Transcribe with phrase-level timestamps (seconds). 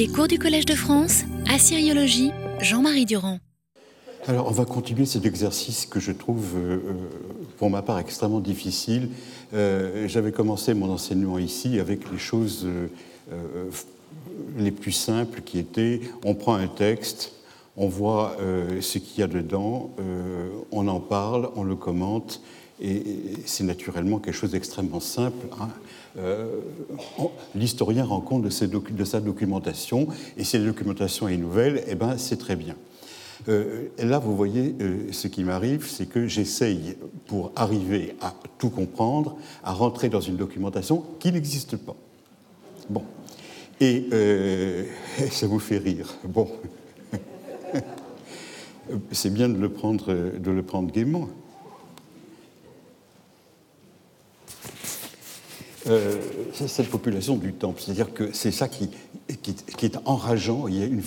[0.00, 2.30] Les cours du Collège de France, Assyriologie,
[2.62, 3.38] Jean-Marie Durand.
[4.26, 6.94] Alors, on va continuer cet exercice que je trouve, euh, euh,
[7.58, 9.10] pour ma part, extrêmement difficile.
[9.52, 12.66] Euh, j'avais commencé mon enseignement ici avec les choses
[14.56, 17.34] les plus simples qui étaient on prend un texte,
[17.76, 18.38] on voit
[18.80, 19.90] ce qu'il y a dedans,
[20.72, 22.40] on en parle, on le commente,
[22.80, 23.02] et
[23.44, 25.46] c'est naturellement quelque chose d'extrêmement simple.
[25.60, 25.68] Hein.
[27.54, 32.38] L'historien rend compte de, sa documentation, et si la documentation est nouvelle, eh ben, c'est
[32.38, 32.74] très bien.
[33.48, 36.96] Euh, là, vous voyez, euh, ce qui m'arrive, c'est que j'essaye,
[37.26, 41.96] pour arriver à tout comprendre, à rentrer dans une documentation qui n'existe pas.
[42.88, 43.02] Bon.
[43.80, 44.84] Et euh,
[45.30, 46.14] ça vous fait rire.
[46.24, 46.48] Bon.
[49.12, 51.28] c'est bien de le prendre, de le prendre gaiement.
[55.86, 56.16] Euh,
[56.52, 57.80] c'est cette population du temple.
[57.80, 58.90] C'est-à-dire que c'est ça qui,
[59.42, 60.68] qui, est enrageant.
[60.68, 61.02] Il y, a une,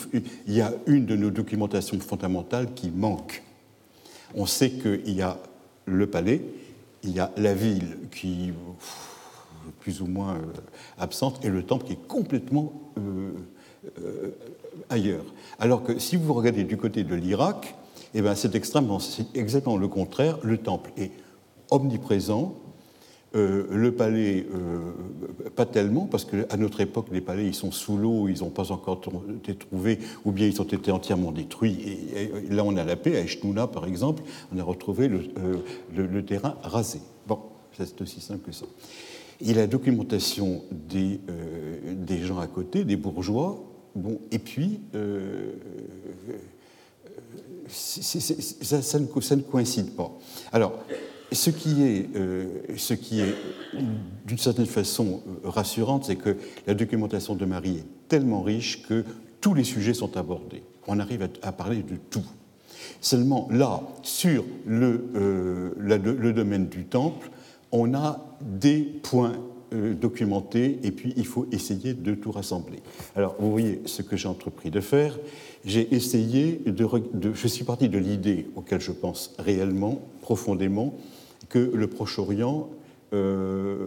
[0.48, 3.44] il y, a une, de nos documentations fondamentales qui manque.
[4.34, 5.38] On sait qu'il y a
[5.86, 6.42] le palais,
[7.04, 8.54] il y a la ville qui est
[9.80, 10.40] plus ou moins euh,
[10.98, 14.32] absente, et le temple qui est complètement euh,
[14.90, 15.26] ailleurs.
[15.60, 17.76] Alors que si vous regardez du côté de l'Irak,
[18.16, 20.38] eh ben c'est exactement le contraire.
[20.44, 21.12] Le temple est
[21.70, 22.56] omniprésent,
[23.36, 24.92] euh, le palais, euh,
[25.56, 28.72] pas tellement, parce qu'à notre époque, les palais, ils sont sous l'eau, ils n'ont pas
[28.72, 29.02] encore
[29.36, 31.98] été trouvés, ou bien ils ont été entièrement détruits.
[32.52, 33.18] Là, on a la paix.
[33.18, 34.22] À Eshnouna, par exemple,
[34.54, 35.22] on a retrouvé le,
[35.98, 37.00] euh, terrain rasé.
[37.28, 37.40] Bon,
[37.76, 38.68] c'est aussi simple que ça.
[39.42, 41.20] Et la documentation des,
[42.22, 43.64] gens à côté, des bourgeois,
[43.96, 44.80] bon, et puis,
[47.68, 50.12] ça, ne, ça, ne, coïncide pas.
[50.52, 50.84] Alors,
[51.34, 53.36] ce qui est, euh, est
[54.26, 59.04] d'une certaine façon euh, rassurante, c'est que la documentation de Marie est tellement riche que
[59.42, 60.64] tous les sujets sont abordés.
[60.88, 62.26] On arrive à, parler de tout.
[63.00, 67.30] Seulement, là, sur le, euh, le, domaine du temple,
[67.72, 69.34] on a des points
[70.00, 72.80] documentés et puis il faut essayer de tout rassembler.
[73.16, 75.18] Alors, vous voyez ce que j'ai entrepris de faire.
[75.66, 76.88] J'ai essayé de,
[77.34, 80.94] Je suis parti de l'idée auquel je pense réellement, profondément,
[81.54, 82.68] que le Proche-Orient,
[83.14, 83.86] euh,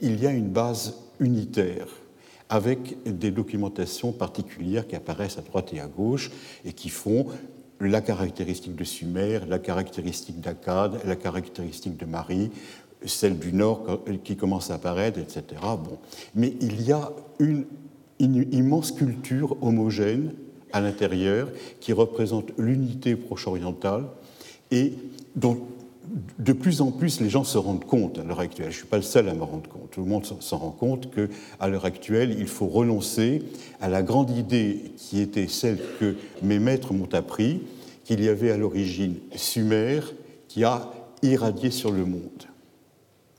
[0.00, 1.86] il y a une base unitaire
[2.48, 6.30] avec des documentations particulières qui apparaissent à droite et à gauche
[6.64, 7.26] et qui font
[7.78, 12.50] la caractéristique de Sumer, la caractéristique d'Akkad, la caractéristique de Marie,
[13.04, 15.42] celle du Nord qui commence à apparaître, etc.
[15.62, 15.98] Bon.
[16.34, 17.66] Mais il y a une,
[18.18, 20.32] une immense culture homogène
[20.72, 21.50] à l'intérieur
[21.80, 24.04] qui représente l'unité proche-orientale
[24.70, 24.94] et
[25.36, 25.60] dont
[26.38, 28.86] de plus en plus, les gens se rendent compte à l'heure actuelle, je ne suis
[28.86, 31.84] pas le seul à me rendre compte, tout le monde s'en rend compte qu'à l'heure
[31.84, 33.42] actuelle, il faut renoncer
[33.80, 37.62] à la grande idée qui était celle que mes maîtres m'ont appris,
[38.04, 40.00] qu'il y avait à l'origine Sumer
[40.48, 40.90] qui a
[41.22, 42.46] irradié sur le monde.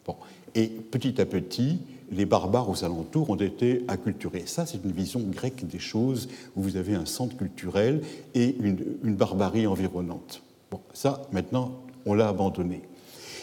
[0.06, 0.16] Bon.
[0.56, 1.80] Et petit à petit,
[2.12, 4.44] les barbares aux alentours ont été acculturés.
[4.46, 8.02] Ça, c'est une vision grecque des choses, où vous avez un centre culturel
[8.36, 10.44] et une, une barbarie environnante.
[10.72, 11.72] Bon, ça, maintenant,
[12.06, 12.82] on l'a abandonné.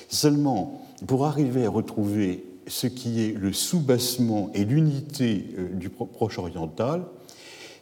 [0.08, 6.38] Seulement, pour arriver à retrouver ce qui est le soubassement et l'unité euh, du Proche
[6.38, 7.04] oriental,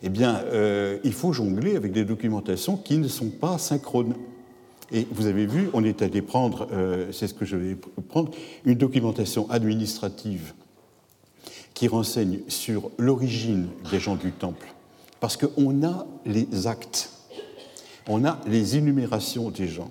[0.03, 4.15] eh bien, euh, il faut jongler avec des documentations qui ne sont pas synchrones.
[4.93, 7.77] Et vous avez vu, on est allé prendre, euh, c'est ce que je vais
[8.09, 8.31] prendre,
[8.65, 10.55] une documentation administrative
[11.75, 14.66] qui renseigne sur l'origine des gens du Temple.
[15.21, 17.10] Parce qu'on a les actes,
[18.09, 19.91] on a les énumérations des gens.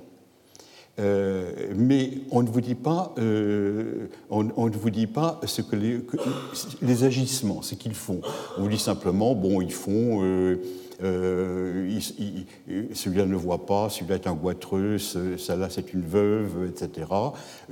[1.00, 5.76] Euh, mais on ne vous dit pas, euh, on, ne vous dit pas ce que
[5.76, 8.22] les, agissements, ce qu'ils font.
[8.58, 10.58] On vous dit simplement, bon, ils font, euh,
[12.94, 17.08] celui-là ne voit pas, celui-là est un goitreux, celle-là c'est une veuve, etc.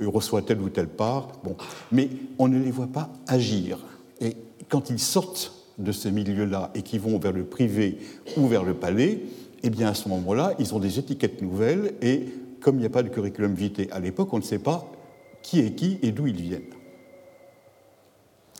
[0.00, 1.32] Reçoit telle ou telle part.
[1.42, 1.56] Bon,
[1.90, 3.78] mais on ne les voit pas agir.
[4.20, 4.36] Et
[4.68, 7.98] quand ils sortent de ce milieu-là et qu'ils vont vers le privé
[8.36, 9.24] ou vers le palais,
[9.64, 12.26] eh bien à ce moment-là, ils ont des étiquettes nouvelles et
[12.60, 14.90] comme il n'y a pas de curriculum vitae à l'époque, on ne sait pas
[15.42, 16.62] qui est qui et d'où ils viennent.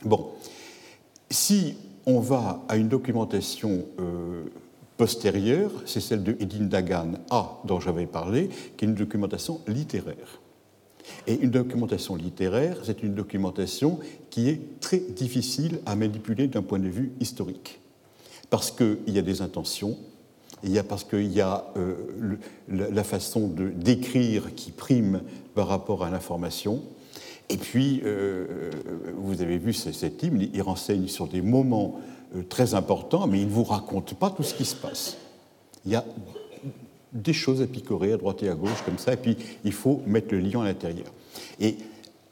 [0.05, 0.31] Bon,
[1.31, 1.77] si
[2.07, 4.45] on va à une documentation euh,
[4.97, 10.41] postérieure, c'est celle de Edin Dagan A, dont j'avais parlé, qui est une documentation littéraire.
[11.27, 13.99] Et une documentation littéraire, c'est une documentation
[14.31, 17.81] qui est très difficile à manipuler d'un point de vue historique,
[18.51, 19.97] parce qu'il y a des intentions,
[20.63, 21.95] il y a parce qu'il y a euh,
[22.69, 25.21] la façon de d'écrire qui prime
[25.55, 26.83] par rapport à l'information.
[27.49, 28.71] Et puis, euh,
[29.17, 32.01] vous avez vu cet hymne, il renseigne sur des moments
[32.49, 35.17] très important, mais il ne vous raconte pas tout ce qui se passe.
[35.85, 36.05] Il y a
[37.13, 40.03] des choses à picorer à droite et à gauche, comme ça, et puis il faut
[40.07, 41.07] mettre le lion à l'intérieur.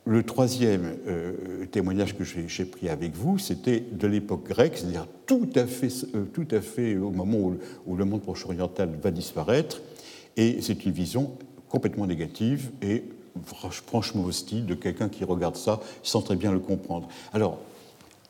[0.07, 5.49] Le troisième euh, témoignage que j'ai pris avec vous, c'était de l'époque grecque, c'est-à-dire tout,
[5.55, 7.55] à fait, euh, tout à fait au moment
[7.87, 9.81] où, le monde proche-oriental va disparaître,
[10.37, 11.33] et c'est une vision
[11.69, 13.05] complètement négative et
[13.87, 17.09] franchement hostile de quelqu'un qui regarde ça sans très bien le comprendre.
[17.33, 17.59] Alors,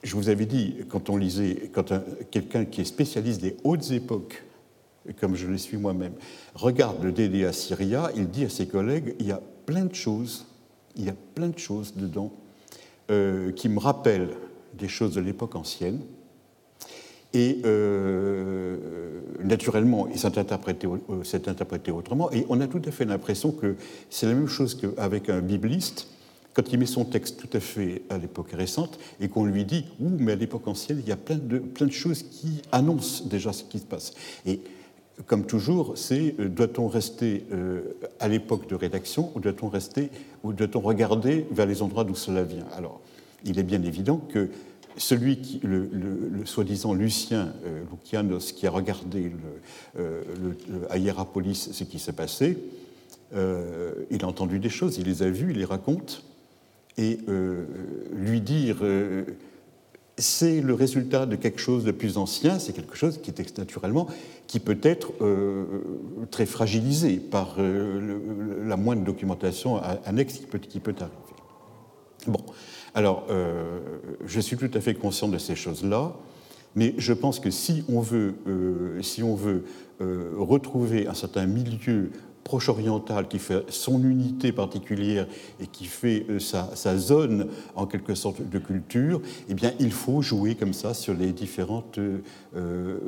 [0.03, 1.93] je vous avais dit, quand on lisait, quand
[2.31, 4.44] quelqu'un qui est spécialiste des hautes époques,
[5.21, 6.12] comme je le suis moi-même,
[6.55, 10.47] regarde le DDA Syria, il dit à ses collègues, il y a plein de choses
[10.96, 12.32] il y a plein de choses dedans
[13.11, 14.31] euh, qui me rappellent
[14.79, 16.00] des choses de l'époque ancienne.
[17.32, 22.31] Et euh, naturellement, il s'est interprété, euh, interprété, autrement.
[22.31, 23.75] Et on a tout à fait l'impression que
[24.08, 26.06] c'est la même chose qu'avec un bibliste,
[26.55, 29.85] quand il met son texte tout à fait à l'époque récente et qu'on lui dit
[30.00, 33.25] Ouh, mais à l'époque ancienne, il y a plein de, plein de choses qui annoncent
[33.25, 34.14] déjà ce qui se passe.
[34.47, 34.61] Et
[35.26, 37.82] comme toujours, c'est euh, doit-on rester euh,
[38.20, 40.11] à l'époque de rédaction ou doit-on rester
[40.43, 42.66] ou doit-on regarder vers les endroits d'où cela vient?
[42.76, 43.00] Alors,
[43.44, 44.50] il est bien évident que
[44.96, 45.88] celui qui, le,
[46.44, 49.32] soi-disant Lucien euh, Lucianos, qui a regardé
[50.90, 52.58] à Hierapolis ce qui s'est passé,
[53.32, 56.22] il a entendu des choses, il les a vues, il les raconte,
[56.96, 57.19] et
[58.12, 58.76] lui dire
[60.16, 64.06] c'est le résultat de quelque chose de plus ancien, c'est quelque chose qui est naturellement,
[64.46, 65.64] qui peut être euh,
[66.31, 68.19] très fragilisé par euh,
[68.64, 71.14] la moindre documentation annexe qui peut, qui peut arriver.
[72.26, 72.40] Bon,
[72.94, 73.81] alors, euh,
[74.25, 76.14] je suis tout à fait conscient de ces choses-là,
[76.76, 78.34] mais je pense que si on veut,
[79.00, 79.64] si on veut
[80.00, 82.11] retrouver un certain milieu
[82.44, 85.26] proche-oriental qui fait son unité particulière
[85.61, 90.23] et qui fait euh, sa, zone en quelque sorte de culture, eh bien il faut
[90.23, 91.99] jouer comme ça sur les différentes,
[92.56, 92.99] euh,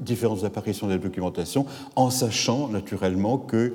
[0.00, 1.66] différentes apparitions de la documentation
[1.96, 3.72] en sachant naturellement que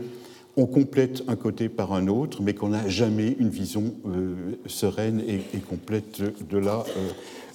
[0.60, 5.22] on complète un côté par un autre, mais qu'on n'a jamais une vision euh, sereine
[5.28, 6.84] et, complète de la,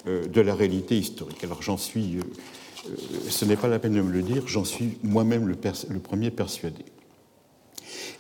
[0.07, 1.43] de la réalité historique.
[1.43, 2.19] Alors j'en suis,
[3.29, 6.85] ce n'est pas la peine de me le dire, j'en suis moi-même le premier persuadé.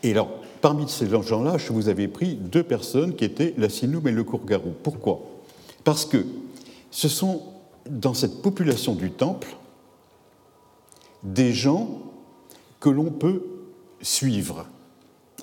[0.03, 0.31] Et alors,
[0.61, 4.25] parmi ces gens-là, je vous avais pris deux personnes qui étaient la Sinoum et le
[4.25, 4.73] Courgarou.
[4.83, 5.21] Pourquoi?
[5.85, 6.25] Parce que
[6.91, 7.43] ce sont
[7.89, 9.57] dans cette population du temple
[11.23, 12.03] des gens
[12.81, 13.43] que l'on peut
[14.01, 14.67] suivre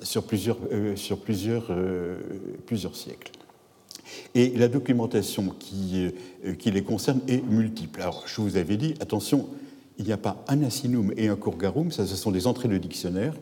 [0.01, 0.95] sur plusieurs, euh,
[1.71, 3.31] euh, siècles.
[4.35, 6.09] Et la documentation qui,
[6.45, 8.01] euh, qui, les concerne est multiple.
[8.01, 9.47] Alors, je vous avais dit, attention,
[9.97, 13.33] il n'y a pas un asinum et un courgarum, ce sont des entrées de dictionnaire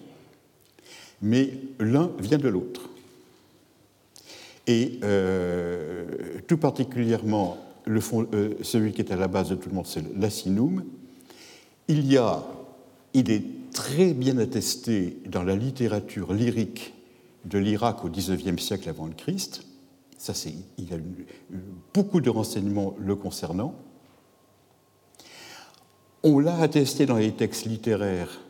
[1.21, 2.89] mais l'un vient de l'autre.
[4.67, 6.05] Et euh,
[6.47, 10.83] tout particulièrement, euh, celui qui est à la base de tout le monde, c'est l'asinum.
[11.87, 12.43] Il y a,
[13.13, 16.93] il est très bien attesté dans la littérature lyrique
[17.45, 19.63] de l'Irak au XIXe siècle avant le Christ.
[20.17, 20.97] Ça, c'est, il y a
[21.93, 23.75] beaucoup de renseignements le concernant.
[26.23, 28.41] On l'a attesté dans les textes littéraires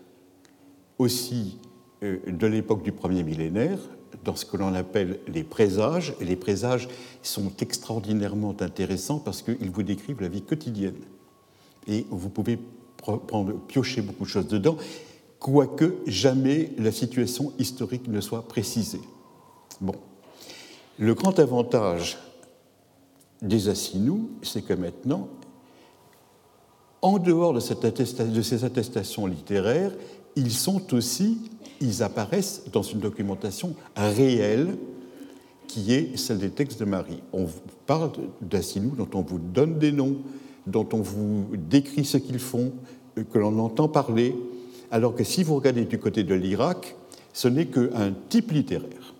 [0.98, 1.58] aussi
[2.02, 3.80] de l'époque du premier millénaire,
[4.24, 6.14] dans ce que l'on appelle les présages.
[6.20, 6.88] Et les présages
[7.24, 10.98] sont extraordinairement intéressants parce qu'ils vous décrivent la vie quotidienne.
[11.88, 12.60] Et vous pouvez
[12.98, 14.78] prendre, piocher beaucoup de choses dedans,
[15.40, 19.02] quoique jamais la situation historique ne soit précisée.
[19.80, 19.96] Bon.
[21.00, 22.18] Le grand avantage
[23.42, 25.30] des Assinous, c'est que maintenant,
[27.02, 29.92] en dehors de ces attestations littéraires,
[30.36, 31.38] ils sont aussi
[31.82, 34.78] ils apparaissent dans une documentation réelle
[35.68, 37.22] qui est celle des textes de Marie.
[37.34, 37.48] On
[37.86, 40.18] parle d'Assinou dont on vous donne des noms,
[40.66, 42.72] dont on vous décrit ce qu'ils font,
[43.18, 44.36] euh, que l'on entend parler,
[44.92, 46.96] alors que si vous regardez du côté de l'Irak,
[47.34, 49.14] ce n'est qu'un type littéraire.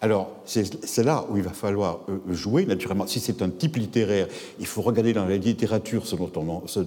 [0.00, 2.66] Alors, c'est là où il va falloir euh, jouer.
[2.66, 4.28] Naturellement, si c'est un type littéraire,
[4.60, 6.80] il faut regarder dans la littérature ce dont on, ce,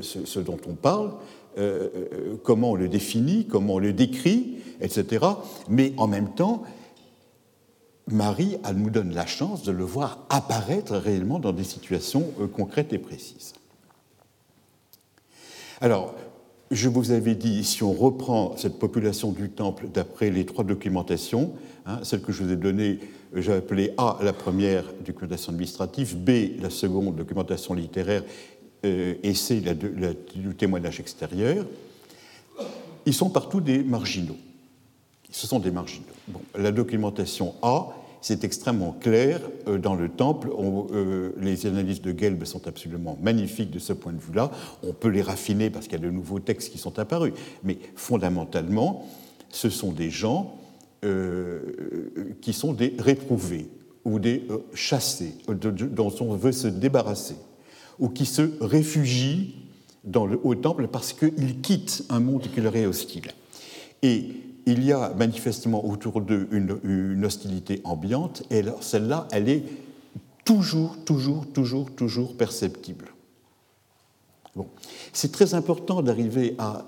[0.00, 1.12] ce dont on parle,
[1.58, 5.26] euh, euh, comment on le définit, comment on le décrit, etc.
[5.68, 6.62] Mais en même temps,
[8.08, 12.46] Marie elle nous donne la chance de le voir apparaître réellement dans des situations euh,
[12.46, 13.52] concrètes et précises.
[15.80, 16.14] Alors,
[16.70, 21.52] je vous avais dit, si on reprend cette population du temple d'après les trois documentations,
[21.84, 22.98] hein, celle que je vous ai donnée,
[23.34, 28.24] j'ai appelé A la première documentation administrative, B la seconde documentation littéraire
[28.84, 31.64] euh, et c'est le témoignage extérieur,
[33.06, 34.36] ils sont partout des marginaux.
[35.30, 36.06] Ce sont des marginaux.
[36.56, 40.48] La documentation A c'est extrêmement clair euh, dans le temple.
[40.92, 44.52] Euh, les analyses de Gelb sont absolument magnifiques de ce point de vue-là.
[44.84, 47.32] On peut les raffiner parce qu'il y a de nouveaux textes qui sont apparus.
[47.64, 49.08] Mais fondamentalement,
[49.50, 50.56] ce sont des gens
[52.40, 53.68] qui sont des réprouvés
[54.04, 57.34] ou des chassés, dont on veut se débarrasser,
[58.02, 59.54] ou qui se réfugient
[60.02, 63.30] dans le haut temple parce qu'ils quittent un monde qui leur est hostile.
[64.02, 64.26] Et
[64.66, 69.62] il y a manifestement autour d'eux une, hostilité ambiante, et celle-là, elle est
[70.44, 73.06] toujours, toujours, toujours, toujours perceptible.
[74.56, 74.66] Bon.
[75.12, 76.84] C'est très important d'arriver à,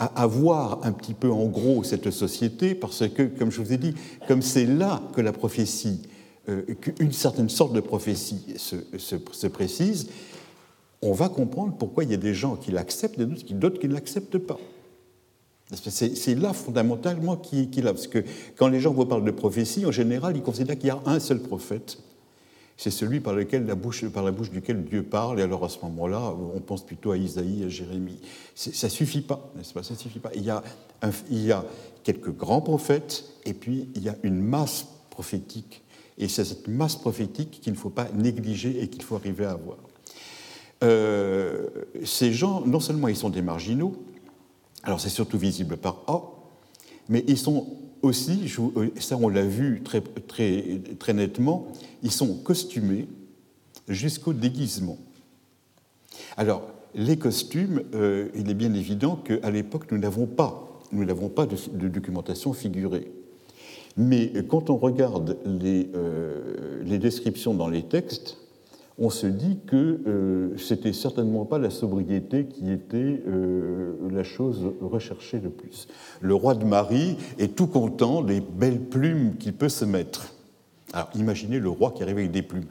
[0.00, 3.78] à, voir un petit peu en gros cette société, parce que, comme je vous ai
[3.78, 3.94] dit,
[4.26, 6.02] comme c'est là que la prophétie,
[6.48, 10.08] euh, qu'une certaine sorte de prophétie se, se, précise,
[11.02, 13.94] on va comprendre pourquoi il y a des gens qui l'acceptent et d'autres qui ne
[13.94, 14.58] l'acceptent pas.
[15.74, 17.92] C'est là fondamentalement qu'il a.
[17.92, 18.24] Parce que
[18.56, 21.20] quand les gens vous parlent de prophétie, en général, ils considèrent qu'il y a un
[21.20, 21.98] seul prophète.
[22.78, 25.40] C'est celui par, lequel la bouche, par la bouche duquel Dieu parle.
[25.40, 28.20] Et alors à ce moment-là, on pense plutôt à Isaïe, à Jérémie.
[28.54, 29.82] Ça ne suffit pas, n'est-ce pas?
[29.82, 30.30] Ça suffit pas.
[30.34, 30.62] Il y, a
[31.30, 31.64] il y a
[32.02, 35.82] quelques grands prophètes, et puis il y a une masse prophétique.
[36.16, 39.52] Et c'est cette masse prophétique qu'il ne faut pas négliger et qu'il faut arriver à
[39.52, 39.76] avoir.
[40.84, 41.66] Euh,
[42.04, 43.96] ces gens, non seulement ils sont des marginaux,
[44.84, 46.22] alors c'est surtout visible par A,
[47.08, 47.66] mais ils sont
[48.02, 51.66] aussi, euh, ça on l'a vu très, très, très nettement,
[52.02, 53.08] ils sont costumés
[53.88, 54.98] jusqu'au déguisement.
[56.36, 56.62] Alors,
[56.94, 61.46] les costumes, euh, il est bien évident qu'à l'époque, nous n'avons pas, nous n'avons pas
[61.46, 63.10] de, documentation figurée.
[63.96, 65.90] Mais quand on regarde les,
[66.84, 68.38] les descriptions dans les textes,
[68.98, 74.72] on se dit que euh, c'était certainement pas la sobriété qui était euh, la chose
[74.80, 75.86] recherchée le plus.
[76.20, 80.34] Le roi de Marie est tout content des belles plumes qu'il peut se mettre.
[80.92, 82.66] Alors imaginez le roi qui arrive avec des plumes.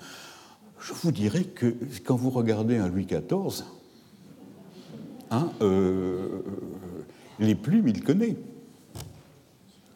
[0.80, 3.64] Je vous dirais que quand vous regardez un Louis XIV,
[5.32, 6.42] hein, euh,
[7.40, 8.36] les plumes, il connaît.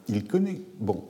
[0.08, 0.62] Il connaît.
[0.80, 1.04] Bon.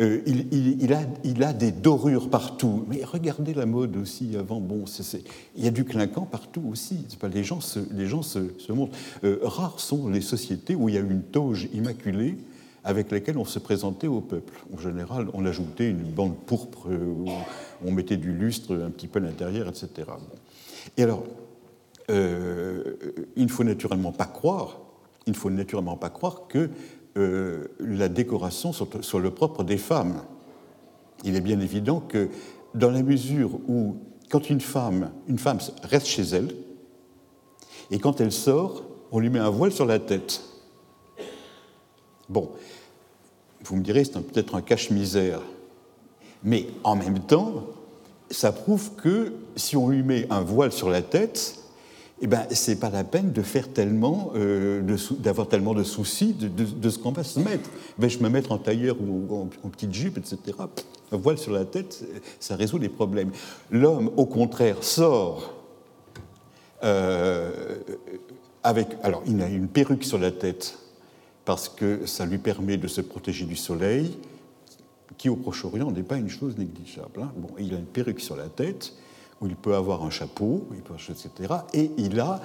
[0.00, 2.84] Euh, il, a, des dorures partout.
[2.88, 4.60] Mais regardez la mode aussi avant.
[4.60, 4.84] Bon,
[5.56, 7.06] il y a du clinquant partout aussi.
[7.32, 8.96] Les gens se, les gens se, montrent.
[9.22, 12.36] Euh, rares sont les sociétés où il y a une toge immaculée
[12.82, 14.54] avec laquelle on se présentait au peuple.
[14.74, 17.14] En général, on ajoutait une bande pourpre, euh,
[17.84, 20.08] on mettait du lustre un petit peu à l'intérieur, etc.
[20.96, 21.24] Et alors,
[22.10, 24.78] il faut naturellement pas croire,
[25.26, 26.68] il ne faut naturellement pas croire que
[27.16, 30.22] euh, la décoration soit, le propre des femmes.
[31.24, 32.28] Il est bien évident que
[32.74, 33.96] dans la mesure où,
[34.30, 36.54] quand une femme, une femme reste chez elle,
[37.90, 40.42] et quand elle sort, on lui met un voile sur la tête.
[42.28, 42.50] Bon,
[43.62, 45.40] vous me direz, c'est peut-être un cache-misère,
[46.42, 47.64] mais en même temps,
[48.30, 51.63] ça prouve que si on lui met un voile sur la tête,
[52.20, 54.82] eh ben, c'est pas la peine de faire tellement, euh,
[55.18, 57.68] d'avoir tellement de soucis de, ce qu'on va se mettre.
[57.98, 60.38] Vais-je me mettre en tailleur ou en, petite jupe, etc.
[61.10, 62.04] un voile sur la tête,
[62.38, 63.32] ça résout les problèmes.
[63.70, 65.54] L'homme, au contraire, sort
[66.84, 67.78] euh,
[68.62, 68.88] avec.
[69.02, 70.78] Alors, il a une perruque sur la tête
[71.44, 74.16] parce que ça lui permet de se protéger du soleil,
[75.18, 77.22] qui au Proche-Orient n'est pas une chose négligeable.
[77.22, 77.32] Hein.
[77.36, 78.94] Bon, il a une perruque sur la tête
[79.40, 80.68] où il peut avoir un chapeau,
[81.08, 81.54] etc.
[81.72, 82.40] Et il a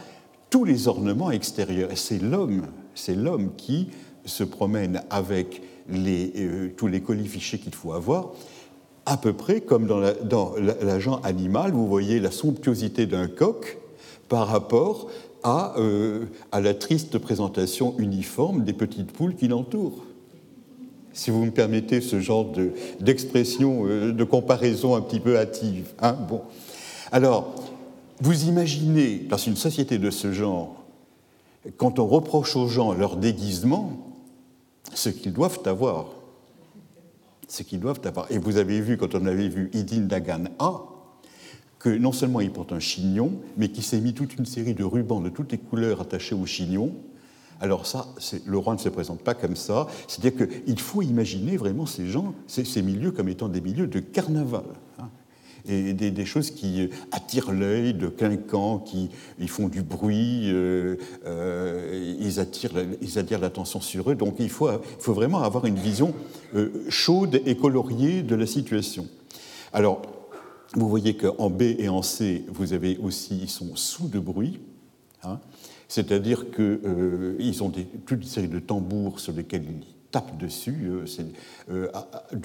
[0.50, 1.90] tous les ornements extérieurs.
[1.96, 3.90] C'est l'homme, c'est l'homme qui
[4.26, 8.32] se promène avec euh, tous les colifichets qu'il faut avoir,
[9.06, 13.80] à peu près comme dans l'agent animal, vous voyez la somptuosité d'un coq
[14.28, 15.10] par rapport
[15.44, 20.04] à, euh, à, la triste présentation uniforme des petites poules qui l'entourent.
[21.12, 22.52] Si vous me permettez ce genre
[23.00, 25.88] d'expression, de, euh, de, comparaison un petit peu hâtive.
[26.00, 26.42] Hein bon.
[27.12, 27.56] Alors,
[28.22, 30.84] vous imaginez, dans une société de ce genre,
[31.78, 33.92] quand on reproche aux gens leur déguisement,
[34.94, 36.08] ce qu'ils doivent avoir.
[37.48, 38.32] Ce qu'ils doivent avoir.
[38.32, 40.82] Et vous avez vu, quand on avait vu Idin Dagan A,
[41.80, 44.84] que non seulement il porte un chignon, mais qu'il s'est mis toute une série de
[44.84, 46.94] rubans de toutes les couleurs attachés au chignon.
[47.62, 48.08] Alors ça,
[48.46, 49.88] le roi ne se présente pas comme ça.
[50.08, 54.66] C'est-à-dire qu'il faut imaginer vraiment ces gens, ces, milieux comme étant des milieux de carnaval.
[55.70, 59.10] Et des, choses qui euh, attirent l'œil, de clinquants, qui
[59.40, 60.96] ils font du bruit, euh,
[61.26, 62.72] euh, ils attirent,
[63.02, 64.16] ils attirent l'attention sur eux.
[64.16, 66.14] Donc il faut, il faut vraiment avoir une vision
[66.90, 69.08] chaude et coloriée de la situation.
[69.72, 70.02] Alors,
[70.74, 74.60] vous voyez qu'en B et en C, vous avez aussi, ils sont sous de bruit.
[75.24, 75.40] Hein,
[75.88, 77.72] c'est-à-dire qu'ils ont
[78.06, 79.66] toute une série de tambours sur lesquels
[80.12, 80.90] tape dessus.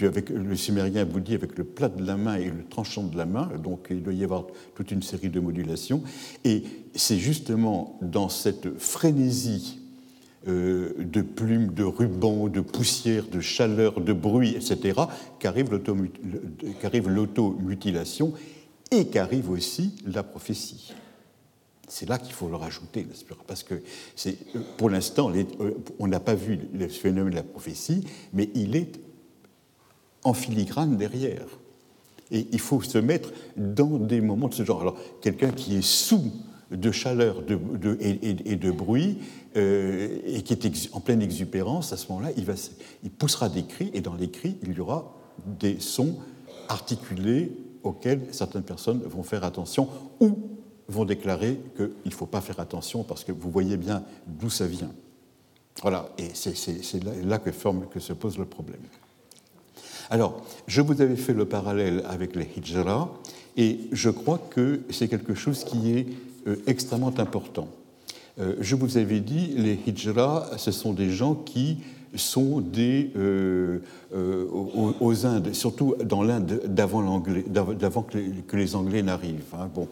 [0.00, 3.16] avec, le sumérien vous dit avec le plat de la main et le tranchant de
[3.16, 6.02] la main, donc il doit y avoir toute une série de modulations.
[6.44, 9.80] Et c'est justement dans cette frénésie
[10.46, 15.00] de plumes, de rubans, de poussière, de chaleur, de bruit, etc.,
[15.38, 15.70] qu'arrive
[17.08, 18.34] l'automutilation
[18.90, 20.92] et qu'arrive aussi la prophétie.
[21.88, 23.06] C'est là qu'il faut le rajouter,
[23.46, 23.74] parce que
[24.76, 29.00] pour l'instant, euh, on n'a pas vu le phénomène de la prophétie, mais il est
[30.22, 31.46] en filigrane derrière.
[32.30, 34.80] Et il faut se mettre dans des moments de ce genre.
[34.80, 36.32] Alors, quelqu'un qui est sous
[36.70, 37.42] de chaleur
[38.00, 39.18] et, de bruit
[39.56, 42.46] euh, et qui est en pleine exubérance, à ce moment-là, il,
[43.02, 45.14] il poussera des cris, et dans les cris, il y aura
[45.46, 46.16] des sons
[46.68, 49.88] articulés auxquels certaines personnes vont faire attention
[50.20, 50.38] ou
[50.88, 54.66] vont déclarer qu'il ne faut pas faire attention parce que vous voyez bien d'où ça
[54.66, 54.90] vient.
[55.82, 57.50] Voilà, et c'est là, que,
[58.00, 58.80] se pose le problème.
[60.10, 63.12] Alors, je vous avais fait le parallèle avec les hijra,
[63.56, 66.06] et je crois que c'est quelque chose qui est
[66.46, 67.68] euh, extrêmement important.
[68.38, 71.78] Euh, je vous avais dit, les hijra, ce sont des gens qui
[72.14, 73.80] sont des, euh,
[74.12, 79.42] aux, Indes, surtout dans l'Inde d'avant que, que, les Anglais n'arrivent.
[79.54, 79.68] Hein.
[79.74, 79.88] Bon,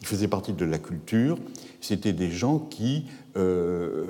[0.00, 1.38] ils faisaient partie de la culture.
[1.80, 3.04] C'était des gens qui
[3.36, 4.04] euh,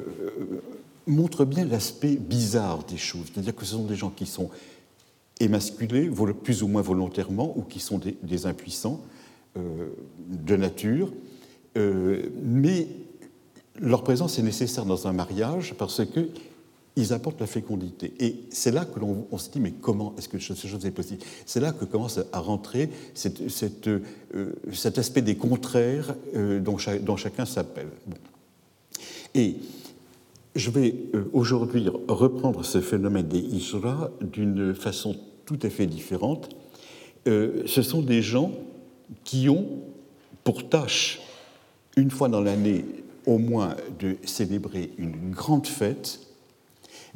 [1.07, 3.27] montrent bien l'aspect bizarre des choses.
[3.33, 4.51] C'est-à-dire que ce sont des gens qui sont
[5.41, 6.11] émasculés,
[6.43, 9.01] plus ou moins volontairement, ou qui sont des, impuissants
[9.57, 9.89] euh,
[10.29, 11.13] de nature.
[11.77, 12.89] Euh, mais
[13.79, 16.29] leur présence est nécessaire dans un mariage parce que
[16.97, 18.15] ils apportent la fécondité.
[18.21, 21.23] Et c'est là que l'on se dit, mais comment est-ce que cette chose est possible?
[21.45, 22.89] C'est là que commence à rentrer
[23.27, 27.89] euh, cet aspect des contraires euh, dont, dont, chacun s'appelle.
[29.35, 29.57] Et
[30.55, 36.49] je vais euh, aujourd'hui reprendre ce phénomène des Isra d'une façon tout à fait différente.
[37.27, 38.51] ce sont des gens
[39.23, 39.67] qui ont
[40.43, 41.21] pour tâche,
[41.97, 42.85] une fois dans l'année
[43.27, 46.26] au moins, de célébrer une grande fête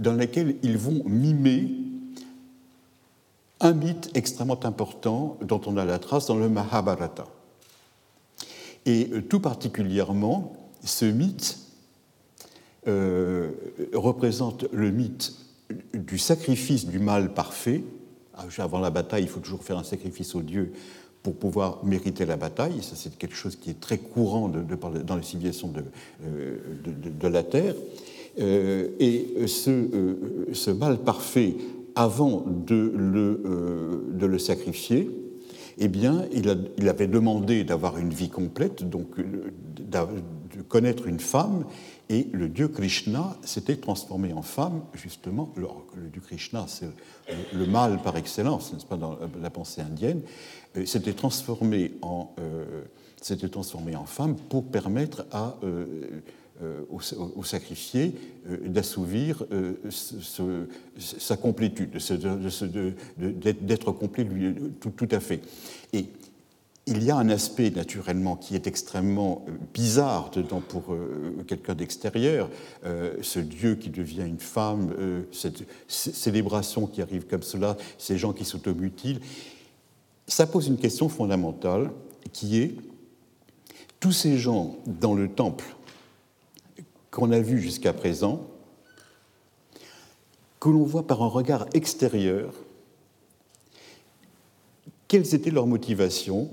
[0.00, 1.70] dans laquelle ils vont mimer
[3.60, 7.26] un mythe extrêmement important dont on a la trace dans le Mahabharata.
[8.86, 11.58] Et tout particulièrement, ce mythe
[12.88, 13.50] euh,
[13.92, 15.34] représente le mythe
[15.92, 17.84] du sacrifice du mal parfait.
[18.34, 20.72] Ah, avant la bataille, il faut toujours faire un sacrifice au Dieu
[21.22, 22.82] pour pouvoir mériter la bataille.
[22.82, 25.84] Ça, c'est quelque chose qui est très courant dans les civilisations de,
[26.24, 26.56] euh,
[27.20, 27.74] de la Terre.
[28.38, 31.57] Euh, et ce, euh, ce, mal parfait,
[31.95, 35.11] avant de le, euh, de le sacrifier,
[35.79, 41.64] eh bien, il, avait demandé d'avoir une vie complète, donc de connaître une femme,
[42.11, 45.53] et le dieu Krishna s'était transformé en femme, justement.
[45.57, 45.66] Le,
[45.97, 46.88] le dieu Krishna, c'est
[47.55, 50.21] le, mal par excellence, n'est-ce pas, dans la pensée indienne,
[50.85, 52.29] s'était transformé en,
[54.05, 55.57] femme pour permettre à
[56.90, 58.14] au, sacrifié
[58.49, 59.75] euh, d'assouvir euh,
[60.99, 61.99] sa complétude,
[63.18, 65.40] d'être complet lui, tout, à fait.
[65.92, 66.07] Et
[66.87, 70.94] il y a un aspect naturellement qui est extrêmement bizarre dedans pour
[71.46, 72.51] quelqu'un d'extérieur,
[72.83, 74.92] ce Dieu qui devient une femme,
[75.31, 79.20] cette célébration qui arrive comme cela, ces gens qui s'automutilent.
[80.27, 81.90] Ça pose une question fondamentale
[82.33, 82.75] qui est
[84.01, 85.77] tous ces gens dans le temple
[87.11, 88.46] qu'on a vu jusqu'à présent,
[90.61, 92.53] que l'on voit par un regard extérieur,
[95.09, 96.51] quelles étaient leurs motivations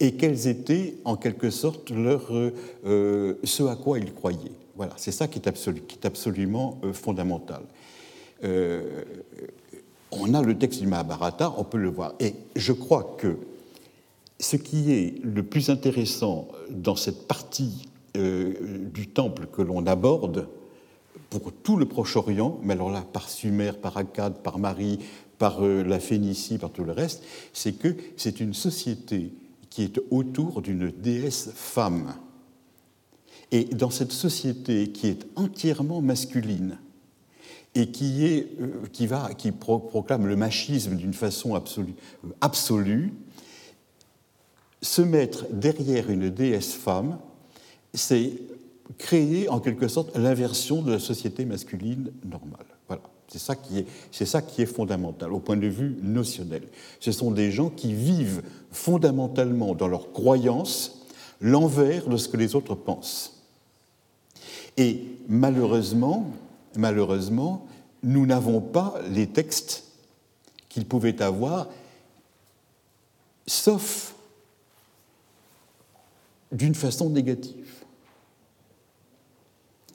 [0.00, 4.52] et quelles étaient en quelque sorte leur, euh, ce à quoi ils croyaient.
[4.76, 7.62] Voilà, c'est ça qui est, absolument euh, fondamental.
[8.42, 9.04] Euh,
[10.10, 12.14] on a le texte du Mahabharata, on peut le voir.
[12.20, 13.38] Et je crois que
[14.40, 20.48] ce qui est le plus intéressant dans cette partie euh, du temple que l'on aborde
[21.30, 25.00] pour tout le Proche-Orient, mais alors là, par Sumer, par Akkad, par Marie,
[25.38, 29.32] par euh, la Phénicie, par tout le reste, c'est que c'est une société
[29.68, 32.14] qui est autour d'une déesse femme.
[33.50, 36.78] Et dans cette société qui est entièrement masculine,
[37.74, 41.94] et qui, est, euh, qui, va, qui proclame le machisme d'une façon absolue,
[42.40, 43.12] absolue,
[44.80, 47.18] se mettre derrière une déesse femme,
[47.94, 48.32] c'est
[48.98, 52.66] créer en quelque sorte l'inversion de la société masculine normale.
[52.88, 53.02] Voilà.
[53.28, 56.62] C'est ça, qui est, ça qui est fondamental au point de vue notionnel.
[57.00, 61.06] Ce sont des gens qui vivent fondamentalement dans leur croyance
[61.40, 63.42] l'envers de ce que les autres pensent.
[64.76, 66.30] Et malheureusement,
[66.76, 67.66] malheureusement
[68.04, 69.84] nous n'avons pas les textes
[70.68, 71.68] qu'ils pouvaient avoir,
[73.46, 74.14] sauf
[76.52, 77.63] d'une façon négative.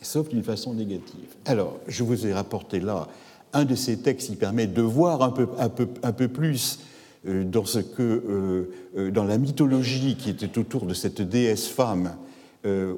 [0.01, 1.35] Sauf d'une façon négative.
[1.45, 3.07] Alors, je vous ai rapporté là
[3.53, 6.79] un de ces textes qui permet de voir un peu, plus
[7.27, 11.67] euh, dans, ce que, euh, euh, dans la mythologie qui était autour de cette déesse
[11.67, 12.15] femme,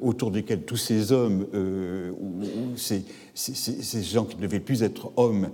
[0.00, 1.46] autour desquelles tous ces hommes,
[2.20, 2.42] ou,
[2.74, 3.04] ces,
[4.02, 5.50] gens qui ne devaient plus être hommes,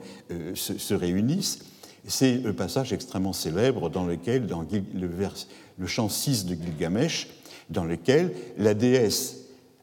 [0.54, 1.58] se, se, réunissent.
[2.06, 4.62] C'est le passage extrêmement célèbre dans lequel, dans
[4.94, 5.34] le, vers,
[5.76, 7.28] le chant 6 de Gilgamesh,
[7.68, 9.37] dans lequel la déesse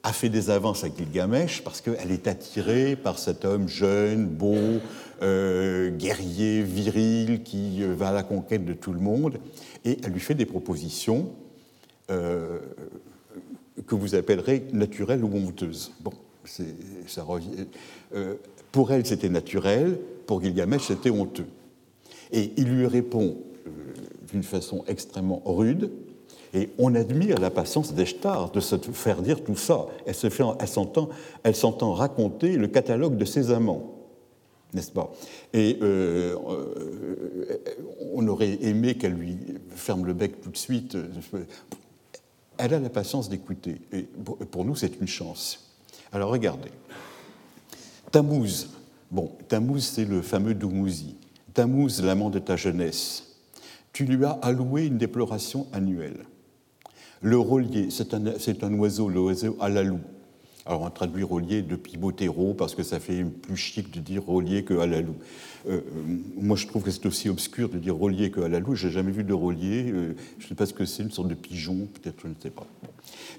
[0.05, 4.79] a fait des avances à Gilgamesh parce qu'elle est attirée par cet homme jeune, beau,
[5.23, 9.39] euh, guerrier, viril, qui euh, va à la conquête de tout le monde,
[9.83, 11.31] et elle lui fait des propositions
[12.11, 12.59] euh,
[13.87, 15.91] que vous appellerez naturelles ou honteuses.
[16.01, 16.13] Bon,
[17.07, 17.25] ça,
[18.71, 21.47] pour elle, c'était naturel, pour Gilgamesh, c'était honteux.
[22.31, 23.37] Et il lui répond
[24.31, 25.89] d'une façon extrêmement rude,
[26.55, 29.87] et on admire la patience d'Eshtar de se faire dire tout ça.
[30.05, 30.43] Elle, se fait,
[31.43, 33.93] elle, s'entend, raconter le catalogue de ses amants,
[34.73, 35.11] n'est-ce pas?
[35.53, 37.57] Et euh, euh,
[38.13, 39.37] on aurait aimé qu'elle lui
[39.71, 40.97] ferme le bec tout de suite.
[42.57, 43.81] Elle a la patience d'écouter.
[43.91, 44.03] Et
[44.49, 45.73] pour nous, c'est une chance.
[46.13, 46.71] Alors regardez.
[48.11, 48.69] Tammuz.
[49.11, 51.17] Bon, Tammuz, c'est le fameux Doumouzi.
[51.53, 53.35] Tammuz, l'amant de ta jeunesse.
[53.91, 56.25] Tu lui as alloué une déploration annuelle.
[57.25, 59.97] Le rôlier, c'est un, un, oiseau, l'oiseau alalou.
[60.63, 64.63] Alors on traduit rôlier depuis Botero parce que ça fait plus chic de dire rôlier
[64.63, 65.15] que alalou.
[65.67, 65.81] Euh,
[66.37, 68.75] moi je trouve que c'est aussi obscur de dire rôlier que alalou.
[68.75, 69.91] J'ai jamais vu de rôlier.
[69.91, 72.35] Euh, je ne sais pas ce que c'est, une sorte de pigeon, peut-être, je ne
[72.39, 72.67] sais pas.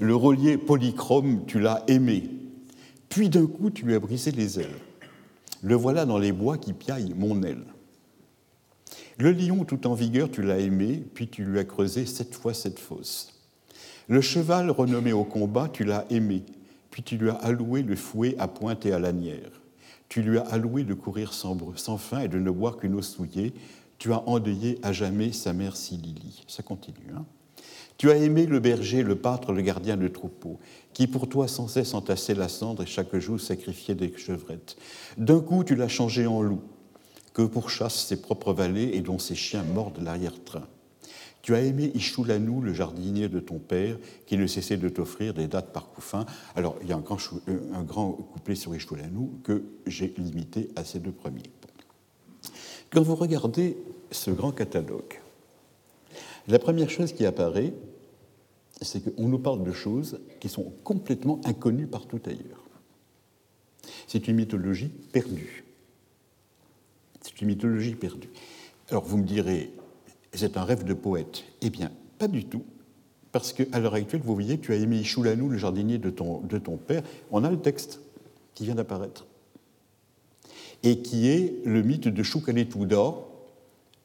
[0.00, 2.28] Le rôlier polychrome, tu l'as aimé.
[3.08, 4.80] Puis d'un coup, tu lui as brisé les ailes.
[5.62, 7.62] Le voilà dans les bois qui piaillent mon aile.
[9.16, 12.52] Le lion tout en vigueur, tu l'as aimé, puis tu lui as creusé sept fois
[12.52, 13.35] cette fosse.
[14.08, 16.44] Le cheval renommé au combat, tu l'as aimé,
[16.90, 19.60] puis tu lui as alloué le fouet à pointe et à lanière.
[20.08, 23.02] Tu lui as alloué de courir sans, sans fin et de ne boire qu'une eau
[23.02, 23.52] souillée.
[23.98, 26.44] Tu as endeuillé à jamais sa mère Silili.
[26.46, 27.12] Ça continue.
[27.16, 27.24] Hein
[27.98, 30.58] tu as aimé le berger, le pâtre, le gardien de troupeau,
[30.92, 34.76] qui pour toi sans cesse entassait la cendre et chaque jour sacrifiait des chevrettes.
[35.16, 36.60] D'un coup, tu l'as changé en loup,
[37.32, 40.66] que pourchasse ses propres vallées et dont ses chiens mordent l'arrière-train.
[41.46, 45.46] Tu as aimé Ichoulanou, le jardinier de ton père, qui ne cessait de t'offrir des
[45.46, 46.26] dates par coup fin.
[46.56, 47.18] Alors, il y a un grand,
[47.72, 51.48] un grand couplet sur Ichoulanou que j'ai limité à ces deux premiers.
[52.90, 53.76] Quand vous regardez
[54.10, 55.20] ce grand catalogue,
[56.48, 57.72] la première chose qui apparaît,
[58.82, 62.64] c'est qu'on nous parle de choses qui sont complètement inconnues partout ailleurs.
[64.08, 65.62] C'est une mythologie perdue.
[67.20, 68.30] C'est une mythologie perdue.
[68.90, 69.70] Alors vous me direz,
[70.34, 71.44] c'est un rêve de poète.
[71.62, 72.64] Eh bien, pas du tout.
[73.32, 76.40] Parce qu'à l'heure actuelle, vous voyez, tu as aimé Ichoulanou, le jardinier de ton,
[76.78, 77.02] père.
[77.30, 78.00] On a le texte
[78.54, 79.26] qui vient d'apparaître.
[80.82, 83.14] Et qui est le mythe de Choukaletuda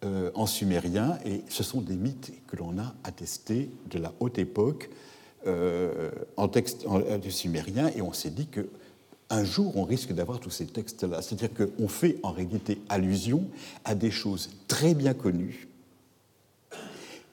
[0.04, 1.18] euh, en sumérien.
[1.26, 4.90] Et ce sont des mythes que l'on a attestés de la haute époque
[5.48, 7.90] euh, en texte en, sumérien.
[7.96, 8.68] Et on s'est dit que
[9.30, 11.22] un jour, on risque d'avoir tous ces textes-là.
[11.22, 13.46] C'est-à-dire qu'on fait en réalité allusion
[13.86, 15.70] à des choses très bien connues,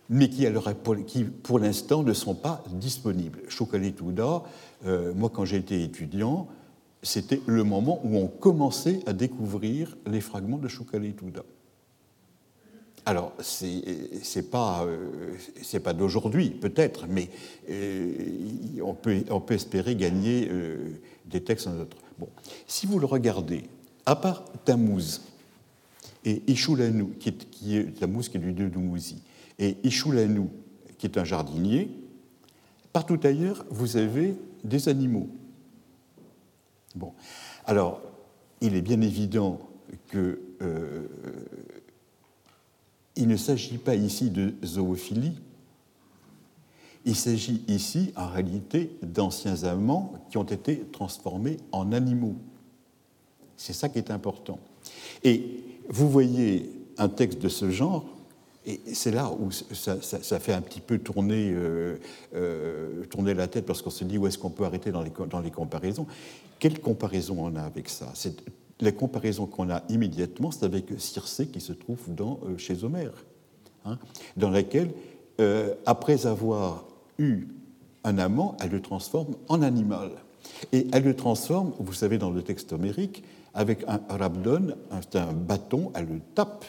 [0.09, 3.43] mais qui, pour l'instant ne sont pas disponibles.
[3.49, 4.43] Chocaletouda,
[4.87, 6.49] euh, moi quand j'étais étudiant,
[7.03, 11.43] c'était le moment où on commençait à découvrir les fragments de Chocaletouda.
[13.07, 17.31] Alors, c'est pas, euh, pas d'aujourd'hui, peut-être, mais
[17.71, 18.13] euh,
[18.83, 20.51] on, peut, espérer gagner
[21.25, 21.97] des textes en d'autres.
[22.19, 22.29] Bon.
[22.67, 23.65] Si vous le regardez,
[24.05, 25.23] à part Tammuz
[26.25, 27.31] et Ishulanou, qui
[27.77, 29.23] est, Tammuz qui est du dieu Dumouzi,
[29.59, 30.51] et Ichoulanou,
[30.99, 31.91] qui est un jardinier,
[32.93, 35.29] partout ailleurs, vous avez des animaux.
[36.95, 37.13] Bon.
[37.65, 38.01] Alors,
[38.61, 39.61] il est bien évident
[40.09, 41.07] que euh,
[43.17, 45.39] il ne s'agit pas ici de zoophilie,
[47.05, 52.37] il s'agit ici en réalité d'anciens amants qui ont été transformés en animaux.
[53.57, 54.59] C'est ça qui est important.
[55.25, 58.05] Et vous voyez un texte de ce genre
[58.69, 59.97] et c'est là où ça,
[60.39, 61.97] fait un petit peu tourner, euh,
[62.35, 65.13] euh, tourner la tête parce qu'on se dit où est-ce qu'on peut arrêter dans les,
[65.31, 66.07] dans les comparaisons?
[66.59, 68.13] Quelle comparaison on a avec ça?
[68.81, 73.25] La comparaison qu'on a immédiatement, c'est avec Circé qui se trouve dans, euh, chez Homère,
[73.87, 73.99] hein,
[74.37, 74.91] dans laquelle,
[75.87, 76.85] après avoir
[77.17, 77.47] eu
[78.03, 80.11] un amant, elle le transforme en animal.
[80.73, 83.23] Et elle le transforme, vous savez, dans le texte homérique,
[83.55, 86.65] avec un rabdon, un bâton, elle le tape,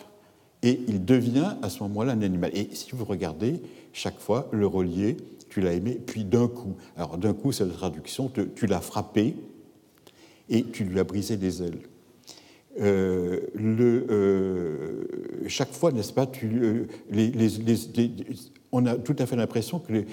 [0.63, 2.51] et il devient à ce moment-là un animal.
[2.53, 3.61] Et si vous regardez,
[3.93, 5.17] chaque fois, le relier,
[5.49, 6.75] tu l'as aimé, puis d'un coup.
[6.95, 9.35] Alors d'un coup, c'est la traduction, tu l'as frappé
[10.49, 11.79] et tu lui as brisé les ailes.
[12.79, 15.03] Euh, euh,
[15.47, 16.85] chaque fois, n'est-ce pas, euh,
[18.71, 20.05] on a tout à fait l'impression que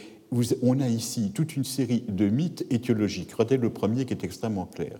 [0.62, 3.32] on a ici toute une série de mythes étiologiques.
[3.32, 4.98] Regardez le premier qui est extrêmement clair.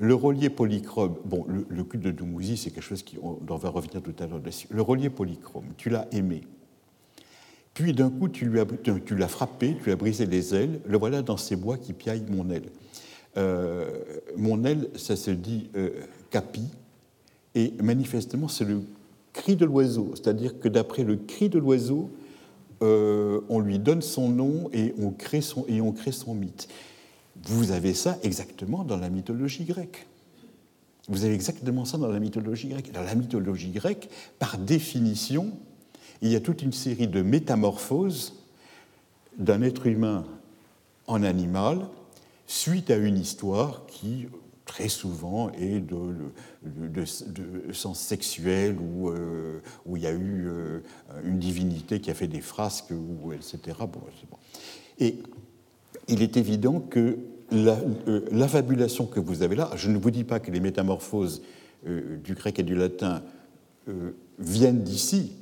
[0.00, 4.02] Le relier polychrome, bon, le, culte de Dumouzi, c'est quelque chose qui, on, va revenir
[4.02, 4.40] tout à l'heure.
[4.70, 6.40] Le relier polychrome, tu l'as aimé.
[7.74, 10.80] Puis d'un coup, tu l'as frappé, tu lui as brisé les ailes.
[10.86, 12.70] Le voilà dans ces bois qui piaillent mon aile.
[14.36, 15.70] mon aile, ça se dit
[16.30, 16.64] capi,
[17.54, 18.82] et manifestement, c'est le
[19.32, 20.12] cri de l'oiseau.
[20.14, 22.10] C'est-à-dire que d'après le cri de l'oiseau,
[22.82, 26.68] euh, on lui donne son nom et on, crée son, et on crée son mythe.
[27.44, 30.06] Vous avez ça exactement dans la mythologie grecque.
[31.08, 32.92] Vous avez exactement ça dans la mythologie grecque.
[32.92, 35.52] Dans la mythologie grecque, par définition,
[36.22, 38.34] il y a toute une série de métamorphoses
[39.38, 40.24] d'un être humain
[41.06, 41.86] en animal
[42.46, 44.26] suite à une histoire qui
[44.70, 47.04] très souvent et de,
[47.72, 50.78] sens sexuel où, euh, où, il y a eu euh,
[51.24, 53.58] une divinité qui a fait des frasques, ou, etc.
[53.80, 54.00] Bon,
[55.00, 55.16] Et
[56.06, 57.18] il est évident que
[57.50, 60.60] la, euh, la, fabulation que vous avez là, je ne vous dis pas que les
[60.60, 61.42] métamorphoses
[62.22, 63.22] du grec et du latin
[64.38, 65.32] viennent d'ici,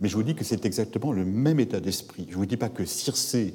[0.00, 2.26] mais je vous dis que c'est exactement le même état d'esprit.
[2.28, 3.54] Je ne vous dis pas que Circé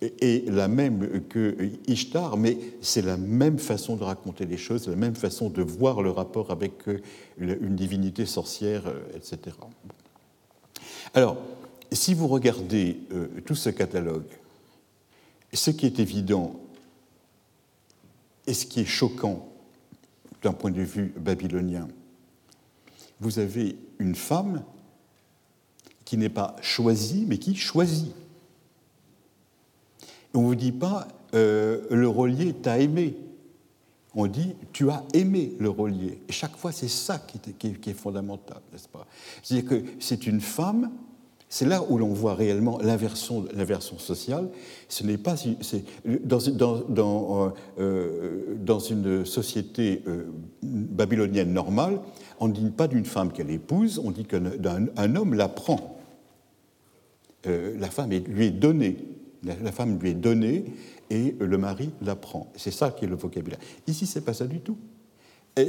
[0.00, 4.96] est la même que Ishtar, mais c'est la même façon de raconter les choses, la
[4.96, 7.00] même façon de voir le rapport avec euh,
[7.38, 9.56] une divinité sorcière, euh, etc.
[11.12, 11.36] Alors,
[11.92, 14.28] si vous regardez euh, tout ce catalogue,
[15.52, 16.54] ce qui est évident
[18.46, 19.48] et ce qui est choquant
[20.42, 21.88] d'un point de vue babylonien,
[23.20, 24.64] vous avez une femme
[26.04, 28.12] qui n'est pas choisie, mais qui choisit.
[30.34, 33.16] On ne vous dit pas euh, le relier t'a aimé.
[34.14, 36.20] On dit tu as aimé le relier.
[36.28, 37.38] Et chaque fois, c'est ça qui
[37.90, 39.06] est, fondamental, n'est-ce pas?
[39.42, 40.90] C'est-à-dire que c'est une femme,
[41.52, 43.44] c'est là où l'on voit réellement l'inversion,
[43.98, 44.48] sociale.
[44.88, 45.34] Ce n'est pas
[46.04, 46.38] dans,
[46.88, 50.02] dans, euh, euh, dans, une société
[50.62, 52.00] babylonienne normale,
[52.38, 55.98] on ne dit pas d'une femme qu'elle épouse, on dit qu'un homme la prend.
[57.44, 58.98] la femme lui est donnée.
[59.42, 60.66] La femme lui est donnée
[61.10, 62.52] et le mari la prend.
[62.54, 63.58] C'est ça qui est le vocabulaire.
[63.88, 64.78] Ici, c'est pas ça du tout.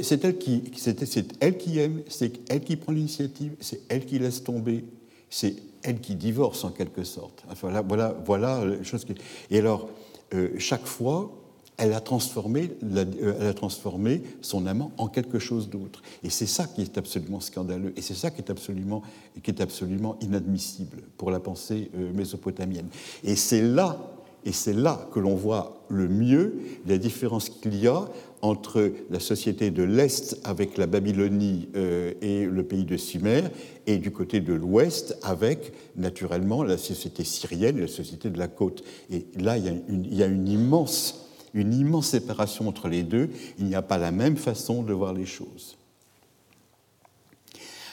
[0.02, 4.20] C'est elle qui, c'est elle qui aime, c'est elle qui prend l'initiative, c'est elle qui
[4.20, 4.84] laisse tomber,
[5.28, 7.44] c'est elle qui divorce en quelque sorte.
[7.60, 9.14] Voilà, voilà, voilà les choses qui.
[9.50, 9.88] Et alors,
[10.34, 11.30] euh, chaque fois,
[11.76, 16.02] elle a, transformé euh, elle a transformé son amant en quelque chose d'autre.
[16.22, 19.02] Et c'est ça qui est absolument scandaleux, et c'est ça qui est absolument,
[19.42, 22.88] qui est absolument inadmissible pour la pensée euh, mésopotamienne.
[23.24, 23.98] Et c'est là,
[24.44, 28.08] et c'est là que l'on voit le mieux la différence qu'il y a
[28.42, 33.42] entre la société de l'Est avec la Babylonie euh, et le pays de Sumer,
[33.86, 38.48] et du côté de l'Ouest avec, naturellement, la société syrienne et la société de la
[38.48, 38.84] côte.
[39.10, 41.18] Et là, il y a il y a une immense
[41.54, 43.30] une immense séparation entre les deux.
[43.58, 45.76] Il n'y a pas la même façon de voir les choses.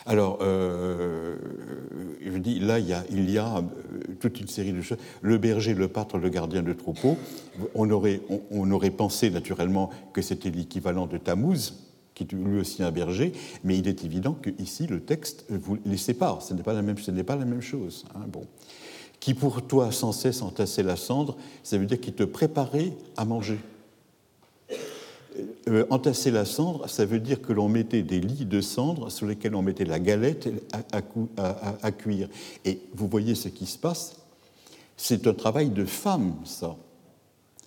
[0.05, 1.37] Alors, euh,
[2.21, 3.61] je dis, là, il y, a, il y a, euh,
[4.19, 4.97] toute une série de choses.
[5.21, 7.17] Le berger, le pâtre, le gardien de troupeau.
[7.75, 11.73] On aurait, on, aurait pensé naturellement que c'était l'équivalent de Tammuz,
[12.15, 13.33] qui est lui aussi un berger,
[13.63, 16.41] mais il est évident que ici le texte vous les sépare.
[16.41, 18.05] Ce n'est pas la même, ce n'est pas la même chose.
[18.15, 18.45] Hein, bon
[19.19, 23.25] qui pour toi sans cesse entasser la cendre, ça veut dire qu'il te préparait à
[23.25, 23.59] manger.
[25.67, 29.27] Euh, entasser la cendre, ça veut dire que l'on mettait des lits de cendre sur
[29.27, 30.49] lesquels on mettait la galette
[30.91, 32.29] à, cuire.
[32.65, 34.15] Et vous voyez ce qui se passe
[34.97, 36.75] C'est un travail de femme, ça.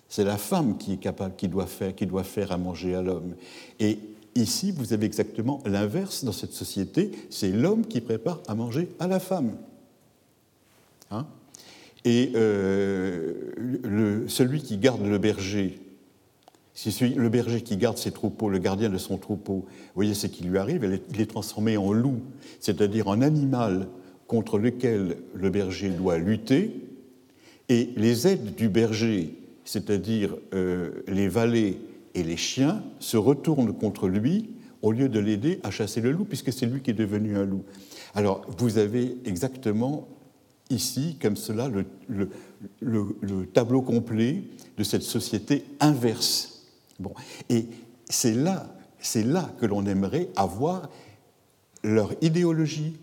[0.09, 3.01] C'est la femme qui est capable, qui doit faire, qui doit faire à manger à
[3.01, 3.35] l'homme.
[3.79, 3.97] Et
[4.35, 7.11] ici, vous avez exactement l'inverse dans cette société.
[7.29, 9.57] C'est l'homme qui prépare à manger à la femme.
[11.09, 11.25] Hein?
[12.05, 15.79] Et euh, celui qui garde le berger,
[16.73, 20.27] c'est le berger qui garde ses troupeaux, le gardien de son troupeau, vous voyez ce
[20.27, 22.21] qui lui arrive, il est transformé en loup,
[22.59, 23.87] c'est-à-dire en animal
[24.27, 26.81] contre lequel le berger doit lutter,
[27.69, 31.77] et les aides du berger, c'est-à-dire euh, les valets
[32.15, 34.49] et les chiens, se retournent contre lui
[34.81, 37.45] au lieu de l'aider à chasser le loup, puisque c'est lui qui est devenu un
[37.45, 37.63] loup.
[38.15, 40.07] Alors, vous avez exactement
[40.69, 44.43] ici, comme cela, le, tableau complet
[44.77, 46.52] de cette société inverse
[47.49, 47.67] Et
[48.09, 48.67] c'est là,
[48.99, 50.89] c'est là que l'on aimerait avoir
[51.83, 52.95] leur idéologie,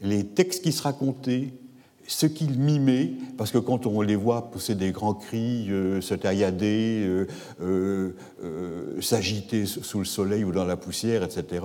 [0.00, 1.52] les textes qui se racontaient,
[2.06, 6.14] ce qu'ils mimaient, parce que quand on les voit pousser des grands cris, euh, se
[6.14, 7.26] taillader, euh,
[7.62, 11.64] euh, s'agiter sous le soleil ou dans la poussière, etc.,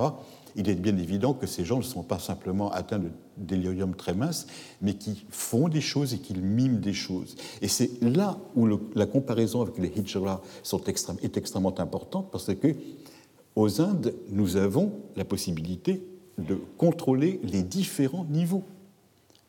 [0.58, 4.48] il est bien évident que ces gens ne sont pas simplement atteints de délirium mince,
[4.82, 7.36] mais qui font des choses et qui miment des choses.
[7.62, 10.42] Et c'est là où la comparaison avec les hijra
[11.22, 12.76] est extrêmement importante, parce que
[13.56, 16.04] aux Indes, nous avons la possibilité
[16.38, 18.64] de contrôler les différents niveaux.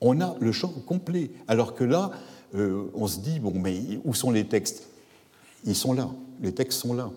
[0.01, 1.31] On a le champ complet.
[1.47, 2.11] Alors que là,
[2.55, 4.89] euh, on se dit, bon, mais où sont les textes?
[5.65, 6.09] Ils sont là,
[6.41, 7.11] les textes sont là.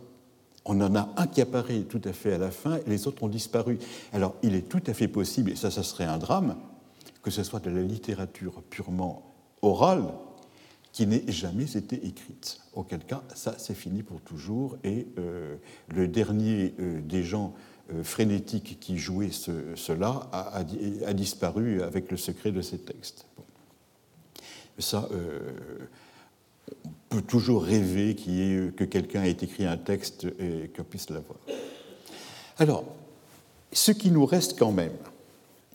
[0.66, 3.24] On en a un qui apparaît tout à fait à la fin et les autres
[3.24, 3.80] ont disparu.
[4.14, 6.56] Alors il est tout à fait possible, et ça, ça serait un drame,
[7.24, 10.04] que ce soit de la littérature purement orale
[10.92, 12.60] qui n'ait jamais été écrite.
[12.74, 14.78] Auquel cas, ça, c'est fini pour toujours.
[14.84, 15.56] Et euh,
[15.90, 17.54] le dernier euh, des gens
[17.94, 20.64] euh, frénétique qui jouait cela a,
[21.14, 23.26] disparu avec le secret de ces textes.
[24.80, 25.08] Ça,
[27.12, 31.38] peut toujours rêver que quelqu'un ait écrit un texte et qu'on puisse l'avoir.
[32.58, 32.86] Alors,
[33.72, 34.96] ce qui nous reste quand même,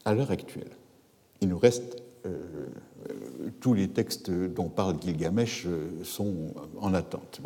[0.04, 0.70] à l'heure actuelle,
[1.40, 2.38] il nous reste euh,
[3.60, 5.66] tous les textes dont parle Gilgamesh
[6.02, 7.40] sont en attente.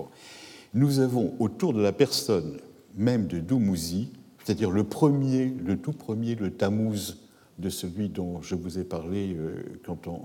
[0.73, 2.59] Nous avons autour de la personne
[2.97, 4.09] même de Dumuzi
[4.45, 7.19] c'est-à-dire le premier, le tout premier, le Tammuz
[7.59, 10.23] de celui dont je vous ai parlé euh, quand on.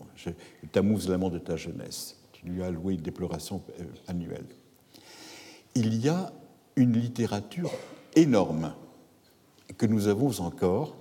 [0.71, 2.17] Tammuz, l'amant de ta jeunesse.
[2.45, 4.45] Lui as alloué une déploration euh, annuelle.
[5.75, 6.31] Il y a
[6.75, 7.71] une littérature
[8.15, 8.73] énorme
[9.77, 10.95] que nous avons encore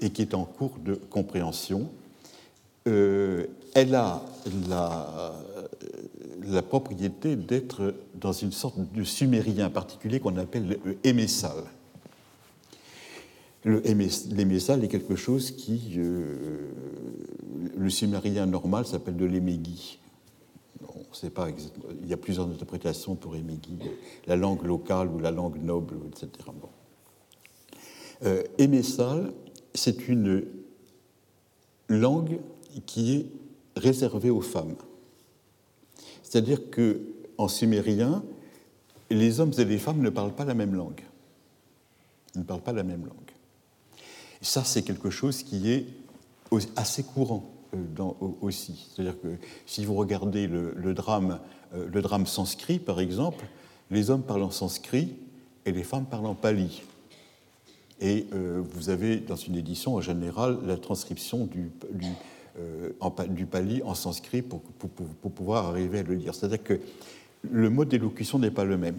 [0.00, 1.90] et qui est en cours de compréhension.
[2.86, 4.22] Euh, elle a
[4.68, 5.32] la,
[6.42, 11.64] la propriété d'être dans une sorte de sumérien particulier qu'on appelle le émessal.
[13.64, 16.68] L'émessal est quelque chose qui, euh,
[17.76, 19.98] le sumérien normal s'appelle de l'émégui.
[21.22, 23.78] Il y a plusieurs interprétations pour émégui,
[24.26, 26.28] la langue locale ou la langue noble, etc.
[26.46, 26.68] Bon.
[28.24, 28.42] Euh,
[29.74, 30.44] c'est une
[31.88, 32.38] langue
[32.86, 33.26] qui est
[33.76, 34.76] réservée aux femmes.
[36.22, 37.00] C'est-à-dire que
[37.38, 38.24] en sumérien,
[39.10, 41.02] les hommes et les femmes ne parlent pas la même langue.
[42.34, 43.34] Ils ne parlent pas la même langue
[44.44, 45.86] ça, c'est quelque chose qui est
[46.76, 48.88] assez courant euh, dans, aussi.
[48.88, 49.28] C'est-à-dire que
[49.66, 51.40] si vous regardez le, drame,
[51.74, 53.44] euh, le drame sanskrit, par exemple,
[53.90, 55.14] les hommes parlent en sanskrit
[55.66, 56.82] et les femmes parlent en pali.
[58.00, 61.70] Et euh, vous avez dans une édition en général la transcription du,
[63.46, 66.34] pali en sanskrit pour, pouvoir arriver à le lire.
[66.34, 66.80] C'est-à-dire que
[67.50, 68.96] le mode d'élocution n'est pas le même.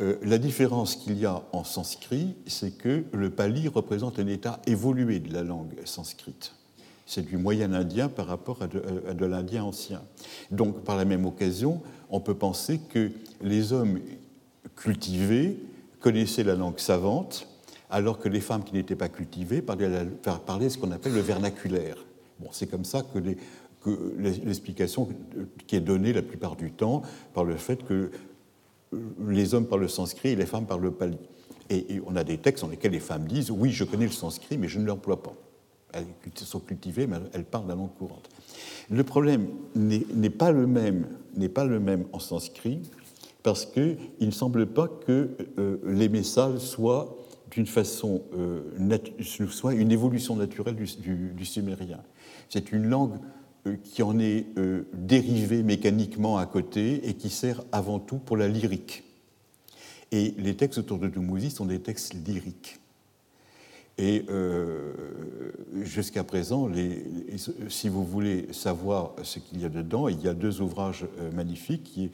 [0.00, 4.60] Euh, la différence qu'il y a en sanskrit, c'est que le pali représente un état
[4.66, 6.55] évolué de la langue sanskrite.
[7.06, 10.02] C'est du moyen indien par rapport à de, l'indien ancien.
[10.50, 14.00] Donc, par la même occasion, on peut penser que les hommes
[14.74, 15.56] cultivés
[16.00, 17.46] connaissaient la langue savante,
[17.90, 21.96] alors que les femmes qui n'étaient pas cultivées parlaient, ce qu'on appelle le vernaculaire.
[22.40, 23.20] Bon, c'est comme ça que
[24.18, 25.08] l'explication
[25.66, 27.02] qui est donnée la plupart du temps
[27.34, 28.10] par le fait que
[29.26, 31.18] les hommes parlent le sanskrit et les femmes parlent le pali.
[31.70, 34.58] Et, on a des textes dans lesquels les femmes disent Oui, je connais le sanskrit,
[34.58, 35.34] mais je ne l'emploie pas.
[35.96, 38.28] Elles sont cultivées, mais elles parlent la langue courante.
[38.90, 42.82] Le problème n'est pas le même, n'est pas le même en sanskrit,
[43.42, 47.16] parce qu'il ne semble pas que euh, les messages soient
[47.50, 48.60] d'une façon euh,
[49.48, 52.00] soit une évolution naturelle du sumérien.
[52.48, 53.18] C'est une langue
[53.66, 58.36] euh, qui en est euh, dérivé mécaniquement à côté et qui sert avant tout pour
[58.36, 59.02] la lyrique.
[60.12, 62.78] Et les textes autour de Dumuzi sont des textes lyriques.
[63.98, 64.92] Et euh,
[65.82, 66.70] jusqu'à présent,
[67.68, 71.84] si vous voulez savoir ce qu'il y a dedans, il y a deux ouvrages magnifiques,
[71.84, 72.10] qui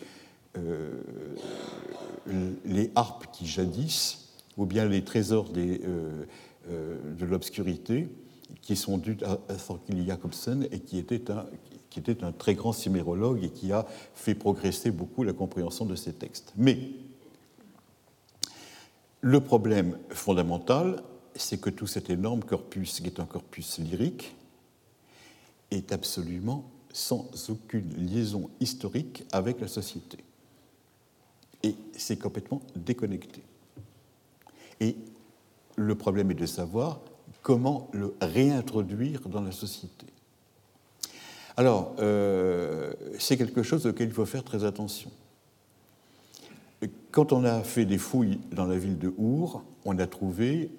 [2.66, 6.26] Les harpes qui jadis, ou bien Les trésors de
[7.20, 8.08] l'obscurité,
[8.60, 11.46] qui sont dus à Thorkild Jacobsen et qui était, un,
[11.90, 15.96] qui était un très grand simérologue et qui a fait progresser beaucoup la compréhension de
[15.96, 16.52] ces textes.
[16.56, 16.78] Mais
[19.20, 21.02] le problème fondamental,
[21.34, 24.34] c'est que tout cet énorme corpus, qui est un corpus lyrique,
[25.70, 30.18] est absolument sans aucune liaison historique avec la société.
[31.62, 33.42] Et c'est complètement déconnecté.
[34.80, 34.96] Et
[35.76, 37.00] le problème est de savoir
[37.42, 40.06] comment le réintroduire dans la société.
[41.56, 45.10] Alors, euh, c'est quelque chose auquel il faut faire très attention.
[47.10, 50.70] quand on a fait des fouilles dans la ville de Our, on a trouvé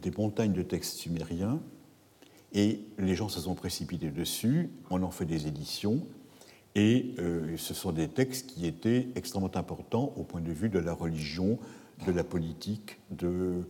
[0.00, 1.60] des montagnes de textes sumériens
[2.52, 6.02] et les gens se sont précipités dessus, on en fait des éditions,
[6.74, 10.78] et euh, ce sont des textes qui étaient extrêmement importants au point de vue de
[10.78, 11.58] la religion,
[12.06, 12.98] de la politique.
[13.22, 13.62] Euh,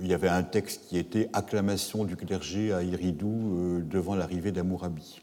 [0.00, 4.52] il y avait un texte qui était Acclamation du clergé à Iridou euh, devant l'arrivée
[4.52, 5.20] d'Amourabi.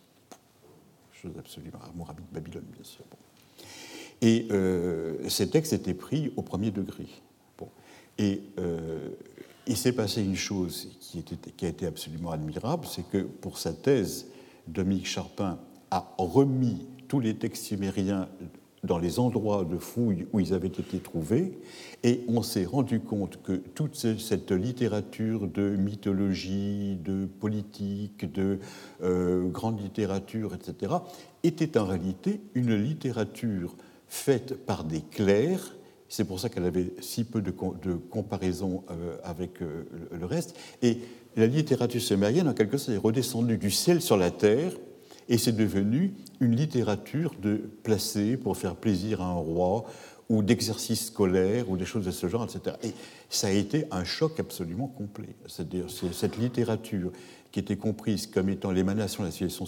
[1.14, 1.80] Chose absolument.
[1.94, 3.04] Amourabi de Babylone, bien sûr.
[4.22, 4.50] Et
[5.30, 7.08] ces textes étaient pris au premier degré.
[8.18, 8.42] Et
[9.70, 11.24] il s'est passé une chose qui,
[11.62, 14.28] a été absolument admirable, c'est que pour sa thèse,
[14.68, 15.60] Dominique Charpin
[15.92, 18.28] a remis tous les textes sumériens
[18.84, 21.60] dans les endroits de fouilles où ils avaient été trouvés,
[22.04, 28.60] et on s'est rendu compte que toute cette littérature de mythologie, de politique, de
[29.04, 30.94] euh, grande littérature, etc.,
[31.44, 33.76] était en réalité une littérature
[34.08, 35.76] faite par des clercs.
[36.10, 37.52] C'est pour ça qu'elle avait si peu de,
[38.10, 40.56] comparaison euh, avec euh, le reste.
[40.82, 40.98] Et
[41.38, 44.74] la littérature sumérienne, en quelque sorte, est redescendue du ciel sur la terre
[45.30, 49.86] et c'est devenu une littérature de placer pour faire plaisir à un roi
[50.28, 52.76] ou d'exercices scolaires ou des choses de ce genre, etc.
[52.84, 52.94] Et
[53.30, 55.36] ça a été un choc absolument complet.
[55.46, 57.12] C'est-à-dire cette littérature
[57.52, 59.66] qui était comprise comme étant l'émanation de la civilisation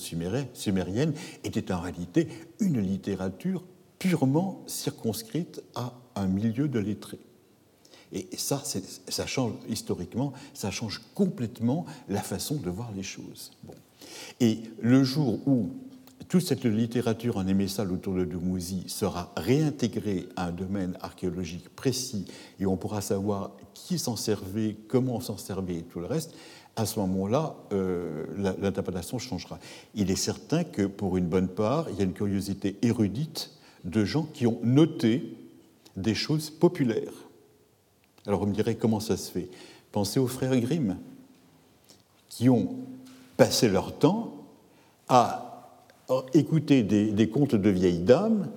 [0.53, 1.13] sumérienne
[1.43, 2.27] était en réalité
[2.59, 3.63] une littérature
[4.01, 7.19] purement circonscrite à un milieu de lettrés.
[8.11, 8.63] Et ça,
[9.07, 13.51] ça change historiquement, ça change complètement la façon de voir les choses.
[13.63, 13.75] Bon.
[14.39, 15.69] Et le jour où
[16.29, 22.25] toute cette littérature en émessal autour de Dumouzi sera réintégrée à un domaine archéologique précis
[22.59, 26.33] et on pourra savoir qui s'en servait, comment on s'en servait et tout le reste,
[26.75, 28.25] à ce moment-là, euh,
[28.59, 29.59] l'interprétation changera.
[29.93, 33.51] Il est certain que pour une bonne part, il y a une curiosité érudite
[33.83, 35.33] de gens qui ont noté
[35.95, 37.29] des choses populaires.
[38.25, 39.49] Alors on me dirait comment ça se fait?
[39.91, 40.97] Pensez aux frères Grimm,
[42.29, 42.75] qui ont
[43.41, 44.35] passer leur temps
[45.09, 45.79] à
[46.35, 48.49] écouter des, contes de vieilles dames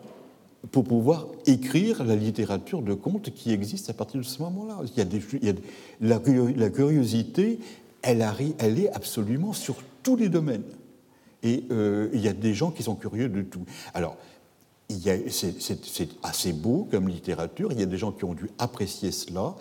[0.72, 4.80] pour pouvoir écrire la littérature de contes qui existe à partir de ce moment-là.
[4.84, 5.54] Il y a,
[6.02, 7.60] la, curiosité,
[8.02, 8.22] elle,
[8.58, 10.64] elle, est absolument sur tous les domaines.
[11.42, 13.64] Et euh, il y a des gens qui sont curieux de tout.
[13.94, 14.18] Alors,
[14.88, 19.54] c'est assez beau comme littérature, il y a des gens qui ont dû apprécier cela.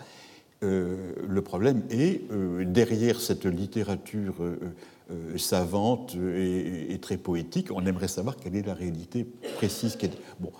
[0.64, 7.70] Euh, le problème est, euh, derrière cette littérature euh, savante et, très poétique.
[7.70, 9.98] On aimerait savoir quelle est la réalité précise.
[10.40, 10.52] Bon,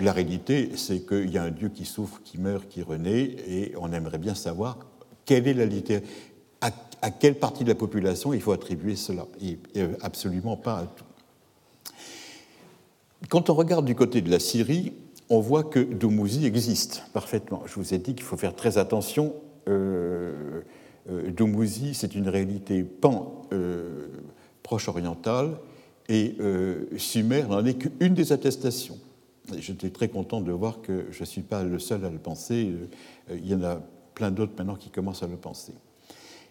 [0.00, 3.74] la réalité, c'est qu'il y a un Dieu qui souffre, qui meurt, qui renaît, et
[3.78, 4.78] on aimerait bien savoir
[5.26, 6.08] quelle est la littérature,
[6.62, 9.58] à, quelle partie de la population il faut attribuer cela, et,
[10.00, 11.04] absolument pas à tout.
[13.28, 14.92] Quand on regarde du côté de la Syrie,
[15.28, 17.62] on voit que Doumouzi existe parfaitement.
[17.66, 19.34] Je vous ai dit qu'il faut faire très attention.
[19.68, 20.62] Euh,
[21.10, 25.56] euh, Doumouzi, c'est une réalité pan-proche euh, orientale
[26.08, 28.98] et euh, Sumer n'en est qu'une des attestations.
[29.58, 32.70] J'étais très content de voir que je ne suis pas le seul à le penser,
[33.30, 33.80] il y en a
[34.14, 35.72] plein d'autres maintenant qui commencent à le penser.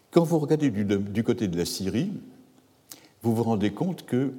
[0.09, 2.11] Quand vous regardez du, côté de la Syrie,
[3.21, 4.33] vous vous rendez compte que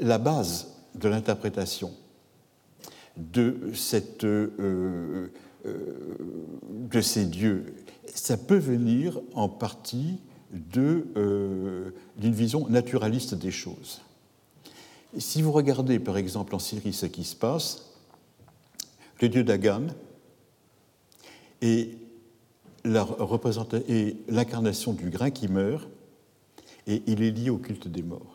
[0.00, 1.92] la base de l'interprétation
[3.16, 5.30] de, cette, de
[7.00, 7.74] ces dieux
[8.14, 10.18] ça peut venir en partie
[10.76, 14.00] euh, d'une vision naturaliste des choses.
[15.18, 17.86] si vous regardez par exemple en Syrie ce qui se passe,
[19.20, 19.86] le dieu Dagan
[21.60, 21.96] est
[22.84, 25.88] l'incarnation du grain qui meurt
[26.86, 28.29] et il est lié au culte des morts.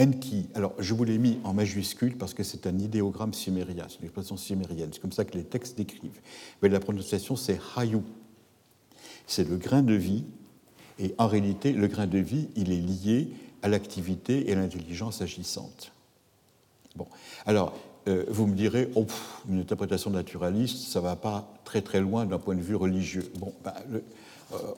[0.00, 3.98] Enki, alors je vous l'ai mis en majuscule parce que c'est un idéogramme sumérien, c'est
[3.98, 6.20] une expression sumérienne, c'est comme ça que les textes décrivent.
[6.62, 8.00] Mais la prononciation c'est Hayu.
[9.26, 10.24] C'est le grain de vie,
[10.98, 13.28] et en réalité, le grain de vie, il est lié
[13.62, 15.92] à l'activité et à l'intelligence agissante.
[16.96, 17.06] Bon,
[17.46, 17.74] alors,
[18.08, 19.06] euh, vous me direz, oh,
[19.48, 23.30] une interprétation naturaliste, ça ne va pas très très loin d'un point de vue religieux.
[23.38, 24.00] Bon, ben, euh,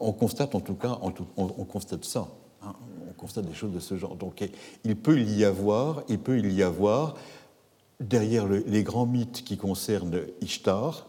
[0.01, 2.29] on constate en tout cas, on constate ça.
[2.64, 2.74] Hein,
[3.08, 4.16] on constate des choses de ce genre.
[4.16, 4.44] Donc
[4.84, 7.16] il peut y avoir, il peut y avoir
[8.00, 11.06] derrière les grands mythes qui concernent Ishtar,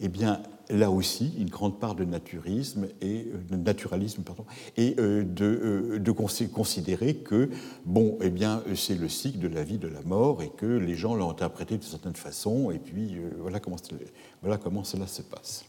[0.00, 4.44] eh bien là aussi une grande part de naturisme et euh, de naturalisme pardon,
[4.76, 7.50] et euh, de, euh, considérer que
[7.84, 10.94] bon eh bien c'est le cycle de la vie de la mort et que les
[10.94, 15.64] gens l'ont interprété de certaines façons et puis voilà comment cela se passe.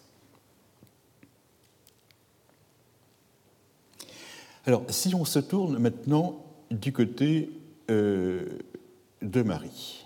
[4.68, 7.51] Alors, si on se tourne maintenant du côté
[7.91, 8.57] euh,
[9.22, 10.05] de Marie,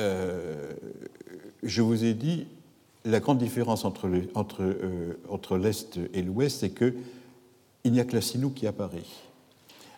[0.00, 0.72] euh,
[1.62, 2.48] je vous ai dit,
[3.04, 6.92] la grande différence entre, euh, l'Est et l'Ouest, c'est qu'il
[7.84, 9.04] n'y a que la Sinou qui apparaît.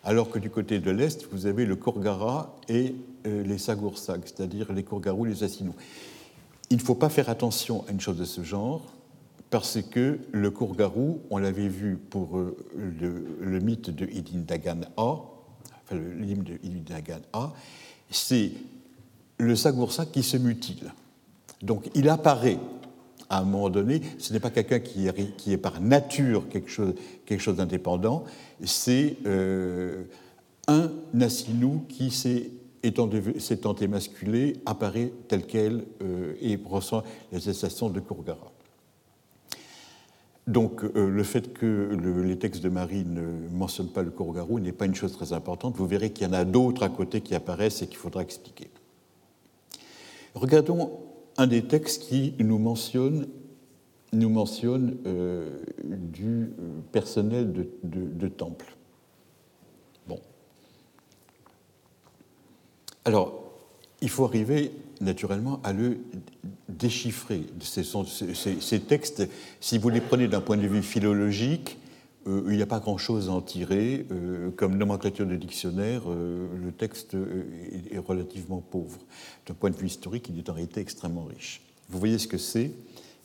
[0.03, 2.93] Alors que du côté de l'Est, vous avez le Kourgara et
[3.25, 5.73] les Sagoursak, c'est-à-dire les Kourgarous, les Assinous.
[6.69, 8.94] Il ne faut pas faire attention à une chose de ce genre,
[9.55, 12.37] parce que le Kourgarou, on l'avait vu pour
[12.75, 17.53] le, mythe de Idin Dagan A, enfin le hymne de Idin Dagan A,
[18.09, 18.51] c'est
[19.37, 20.91] le Sagoursak qui se mutile.
[21.61, 22.59] Donc il apparaît
[23.29, 26.93] à un moment donné, ce n'est pas quelqu'un qui, est par nature quelque chose,
[27.25, 28.25] quelque chose d'indépendant,
[28.61, 30.03] c'est euh,
[30.67, 32.51] un Nassinou qui s'est
[32.83, 38.51] émasculé, apparaît tel quel euh, et ressent les sensations de Kourgara.
[40.47, 44.71] Donc euh, le fait que les textes de Marie ne mentionnent pas le Kourgarou n'est
[44.71, 45.75] pas une chose très importante.
[45.75, 48.69] Vous verrez qu'il y en a d'autres à côté qui apparaissent et qu'il faudra expliquer.
[50.35, 50.99] Regardons
[51.37, 53.27] un des textes qui nous mentionne,
[54.13, 55.49] euh,
[55.83, 57.51] du euh, personnel
[57.83, 58.75] de, temple.
[60.07, 60.19] Bon.
[63.03, 63.43] Alors,
[64.01, 64.71] il faut arriver
[65.05, 65.99] naturellement à le
[66.67, 67.45] déchiffrer.
[67.61, 69.27] Ces, textes,
[69.61, 71.77] si vous les prenez d'un point de vue philologique,
[72.27, 74.05] euh, il n'y a pas grand-chose à en tirer.
[74.11, 77.15] Euh, comme nomenclature de dictionnaire, euh, le texte
[77.91, 78.99] est, relativement pauvre.
[79.47, 81.61] D'un point de vue historique, il est en réalité extrêmement riche.
[81.89, 82.71] Vous voyez ce que c'est?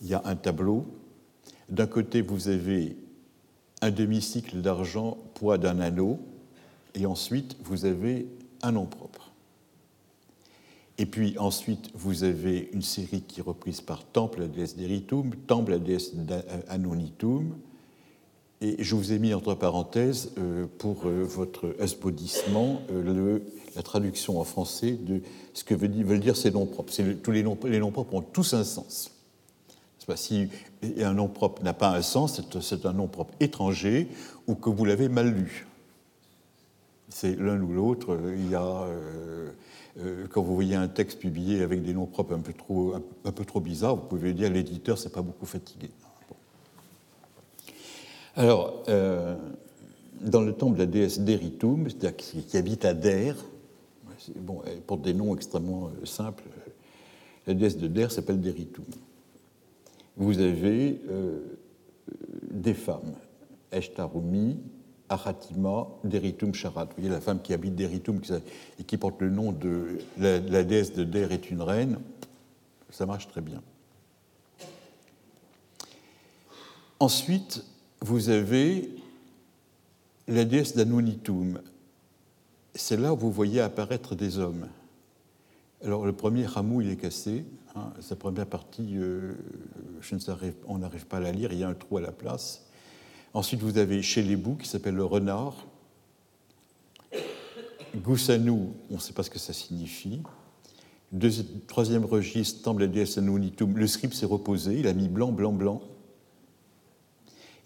[0.03, 0.87] Il y a un tableau.
[1.69, 2.97] D'un côté, vous avez
[3.81, 6.21] un demi-cycle d'argent, poids d'un anneau,
[6.95, 8.27] et ensuite, vous avez
[8.63, 9.30] un nom propre.
[11.01, 15.35] Et puis ensuite, vous avez une série qui est reprise par Temple, la déesse d'Eritum,
[15.47, 17.55] Temple, la déesse d'Anonitum,
[18.61, 23.39] et je vous ai mis entre parenthèses, euh, pour euh, votre esbaudissement, euh,
[23.75, 25.23] la traduction en français de
[25.55, 26.93] ce que veulent dire ces noms propres.
[27.23, 27.57] tous les noms,
[27.91, 29.11] propres ont tous un sens.
[30.17, 30.49] Si
[30.99, 34.09] un nom propre n'a pas un sens, c'est un nom propre étranger
[34.47, 35.67] ou que vous l'avez mal lu.
[37.11, 38.19] C'est l'un ou l'autre.
[38.37, 38.87] Il y a,
[40.31, 42.95] quand vous voyez un texte publié avec des noms propres un peu trop,
[43.25, 45.91] un peu trop bizarres, vous pouvez dire l'éditeur s'est pas beaucoup fatigué.
[48.37, 49.37] Alors, euh,
[50.21, 53.37] dans le temple de la déesse Deritum, c'est-à-dire qui, habite à Der,
[54.37, 54.63] bon,
[55.03, 56.45] des noms extrêmement euh, simples.
[57.47, 58.85] La déesse de Der s'appelle Deritum.
[60.17, 61.41] Vous avez euh,
[62.51, 63.15] des femmes,
[63.73, 64.57] Eshtarumi,
[65.11, 66.85] Aratima, Deritum Sharat.
[66.85, 68.21] Vous voyez la femme qui habite Deritum
[68.79, 71.99] et qui porte le nom de la, déesse de Der est une reine.
[72.91, 73.61] Ça marche très bien.
[77.01, 77.65] Ensuite,
[78.01, 78.91] vous avez
[80.29, 81.61] la déesse d'Anunitum.
[82.75, 84.69] C'est là où vous voyez apparaître des hommes.
[85.85, 87.45] Alors le premier rameau, il est cassé.
[87.75, 89.35] Hein, sa première partie, euh,
[90.67, 92.70] on n'arrive pas à la lire, il y a un trou à la place.
[93.33, 95.67] Ensuite, vous avez chez les qui s'appelle le renard.
[97.97, 100.21] Goussanou, on ne sait pas ce que ça signifie.
[101.67, 103.77] troisième registre, temple la déesse Anunitum.
[103.77, 105.83] Le script s'est reposé, il a mis blanc, blanc, blanc.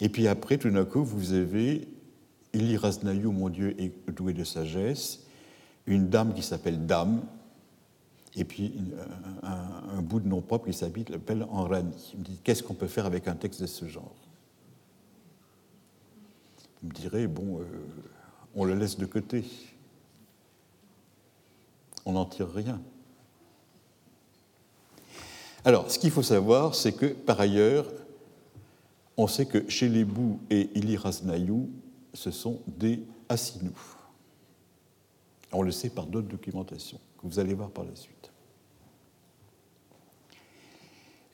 [0.00, 1.88] Et puis après, tout d'un coup, vous avez
[2.52, 2.78] Ili
[3.24, 5.26] mon Dieu est doué de sagesse,
[5.86, 7.22] une dame qui s'appelle Dame,
[8.36, 8.74] et puis
[9.42, 12.14] un, bout de nom propre qui s'appelle Enrani.
[12.42, 14.23] Qu'est-ce qu'on peut faire avec un texte de ce genre?
[16.84, 17.64] Me direz bon, euh,
[18.54, 19.44] on le laisse de côté.
[22.04, 22.80] On n'en tire rien.
[25.64, 27.86] Alors, ce qu'il faut savoir, c'est que par ailleurs,
[29.16, 31.70] on sait que Bous et Iliraznayou,
[32.12, 33.96] ce sont des Assinous.
[35.52, 38.30] On le sait par d'autres documentations que vous allez voir par la suite.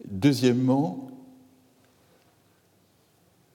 [0.05, 1.11] Deuxièmement,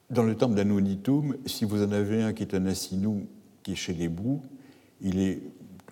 [0.09, 3.27] dans le temple d'Anonitum, si vous en avez un qui est un Assinou
[3.63, 4.41] qui est chez les Bous,
[5.01, 5.41] il, est,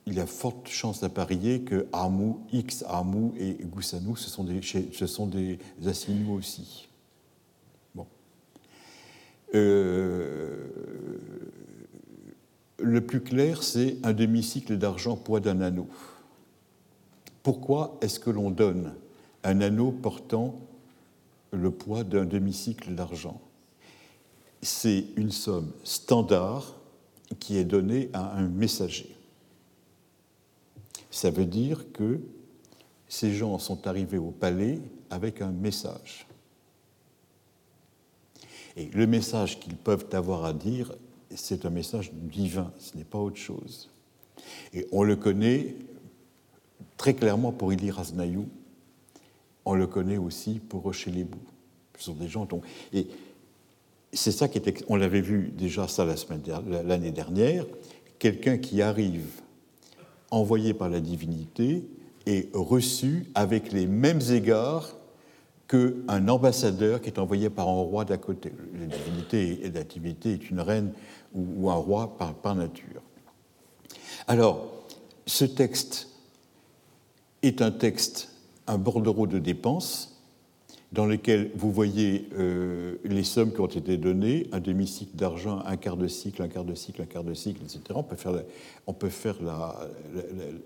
[0.06, 6.32] il a forte chance parier que Amou, X Amou et Goussanou, ce sont des, ce
[6.32, 6.90] aussi.
[9.56, 10.68] Euh,
[12.80, 15.88] le plus clair, c'est un demi-cycle d'argent poids d'un anneau.
[17.44, 18.94] Pourquoi est-ce que l'on donne
[19.44, 20.60] un anneau portant
[21.52, 23.40] le poids d'un demi-cycle d'argent?
[24.64, 26.74] C'est une somme standard
[27.40, 29.14] qui est donnée à un messager.
[31.12, 32.22] Ça veut dire que
[33.10, 36.26] ces gens sont arrivés au palais avec un message.
[38.78, 40.96] Et le message qu'ils peuvent avoir à dire,
[41.36, 43.90] c'est un message divin, ce n'est pas autre chose.
[44.74, 45.76] Et on le connaît
[46.96, 48.48] très clairement pour Ili Raznayou.
[49.66, 51.38] On le connaît aussi pour Rocher les Bouts.
[51.98, 52.62] Ce sont des gens dont.
[54.14, 54.74] C'est ça qui était.
[54.88, 56.06] On l'avait vu déjà ça
[56.86, 57.66] l'année dernière.
[58.20, 59.42] Quelqu'un qui arrive
[60.32, 61.84] envoyé par la divinité
[62.26, 64.96] et reçu avec les mêmes égards
[65.68, 68.54] qu'un ambassadeur qui est envoyé par un roi d'à côté.
[68.80, 70.94] La divinité, la divinité est une reine
[71.34, 73.02] ou, un roi par nature.
[74.28, 74.66] Alors,
[75.26, 76.10] ce texte
[77.42, 78.30] est un texte,
[78.68, 80.13] un bordereau de dépenses,
[80.94, 85.76] dans lequel vous voyez euh, les sommes qui ont été données, un demi-cycle d'argent, un
[85.76, 87.82] quart de cycle, un quart de cycle, un quart de cycle, etc.
[87.96, 88.44] On peut faire la,
[88.86, 89.76] on peut faire la,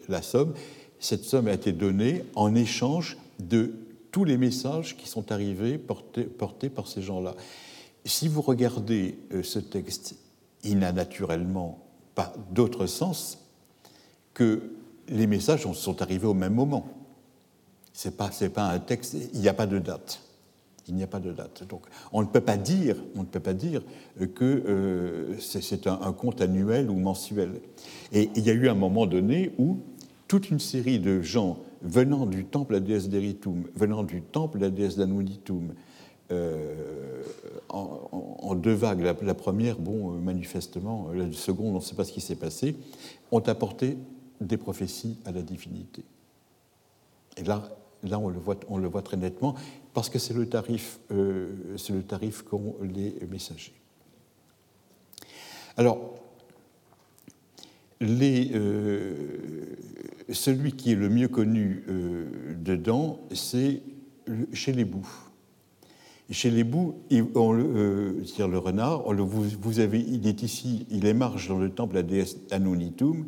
[0.10, 0.54] la, somme.
[1.00, 3.72] Cette somme a été donnée en échange de
[4.12, 7.34] tous les messages qui sont arrivés portés, portés par ces gens-là.
[8.04, 10.18] Si vous regardez euh, ce texte,
[10.64, 13.46] il n'a naturellement pas d'autre sens
[14.34, 14.72] que
[15.08, 16.97] les messages sont arrivés au même moment.
[17.98, 20.22] Ce n'est pas, pas un texte, il n'y a pas de date.
[20.88, 21.64] Il n'y a pas de date.
[21.68, 21.82] Donc
[22.14, 23.82] on ne peut pas dire, on ne peut pas dire
[24.36, 27.60] que euh, c'est un, compte annuel ou mensuel.
[28.14, 29.80] Et il y a eu un moment donné où
[30.28, 34.62] toute une série de gens venant du temple à déesse d'Eritum, venant du temple à
[34.62, 35.74] la déesse d'Anunitum,
[36.30, 37.24] euh,
[37.70, 42.04] en, deux vagues, la, la première, bon, euh, manifestement, la seconde, on ne sait pas
[42.04, 42.76] ce qui s'est passé,
[43.32, 43.98] ont apporté
[44.40, 46.04] des prophéties à la divinité.
[47.38, 49.56] Et là, là on, le voit, très nettement,
[49.94, 53.74] parce que c'est le tarif, euh, le tarif qu'ont les messagers.
[55.76, 56.16] Alors,
[58.02, 59.14] euh,
[60.30, 62.26] celui qui est le mieux connu euh,
[62.58, 63.82] dedans, c'est
[64.54, 65.08] chez les bouts.
[66.30, 66.96] Chez les bouts,
[67.36, 71.98] on le, dire le renard, vous, avez, il est ici, il émarge dans le temple
[71.98, 73.28] à déesse Anonitum,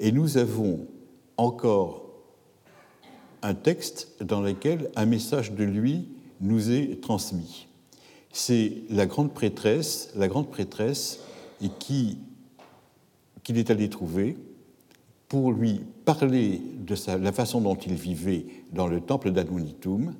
[0.00, 0.86] et nous avons
[1.36, 2.07] encore
[3.42, 6.08] un texte dans lequel un message de lui
[6.40, 7.66] nous est transmis.
[8.32, 11.20] C'est la grande prêtresse, la grande prêtresse
[11.78, 12.18] qui
[13.42, 14.36] qu'il est allé trouver
[15.28, 20.14] pour lui parler de la façon dont il vivait dans le temple d'Admonitum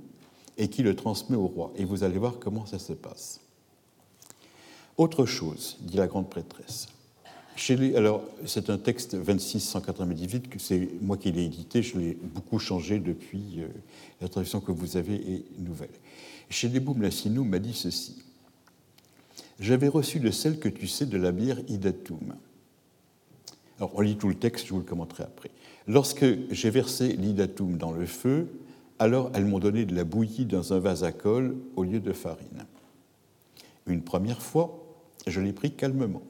[0.56, 1.72] et qui le transmet au roi.
[1.76, 3.40] Et vous allez voir comment ça se passe.
[4.96, 6.88] Autre chose, dit la grande prêtresse
[7.96, 11.82] alors, c'est un texte 2698 que c'est moi qui l'ai édité.
[11.82, 13.68] Je l'ai beaucoup changé depuis euh,
[14.20, 15.90] la traduction que vous avez est nouvelle.
[16.50, 18.22] Chez les Lassinou m'a dit ceci
[19.58, 22.34] J'avais reçu de celle que tu sais de la bière Idatum.
[23.78, 25.50] Alors, on lit tout le texte, je vous le commenterai après.
[25.86, 28.48] Lorsque j'ai versé l'idatum dans le feu,
[28.98, 32.12] alors elles m'ont donné de la bouillie dans un vase à colle au lieu de
[32.12, 32.66] farine.
[33.86, 34.84] Une première fois,
[35.26, 36.22] je l'ai pris calmement.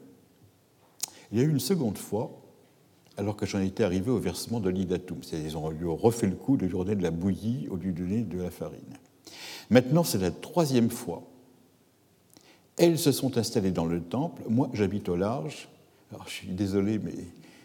[1.31, 2.31] Il y a eu une seconde fois,
[3.17, 5.19] alors que j'en étais arrivé au versement de l'idatum.
[5.33, 8.21] Ils ont refait le coup de lui donner de la bouillie au lieu de donner
[8.21, 8.97] de la farine.
[9.69, 11.23] Maintenant, c'est la troisième fois.
[12.77, 14.41] Elles se sont installées dans le temple.
[14.47, 15.69] Moi, j'habite au large.
[16.11, 17.13] Alors, je suis désolé, mais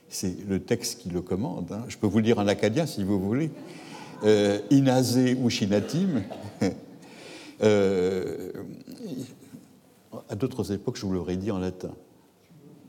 [0.08, 1.72] c'est le texte qui le commande.
[1.72, 1.84] Hein.
[1.88, 3.50] Je peux vous le dire en acadien si vous voulez.
[4.24, 6.22] Euh, inazé ou shinatim.
[7.62, 8.52] euh,
[10.28, 11.94] à d'autres époques, je vous l'aurais dit en latin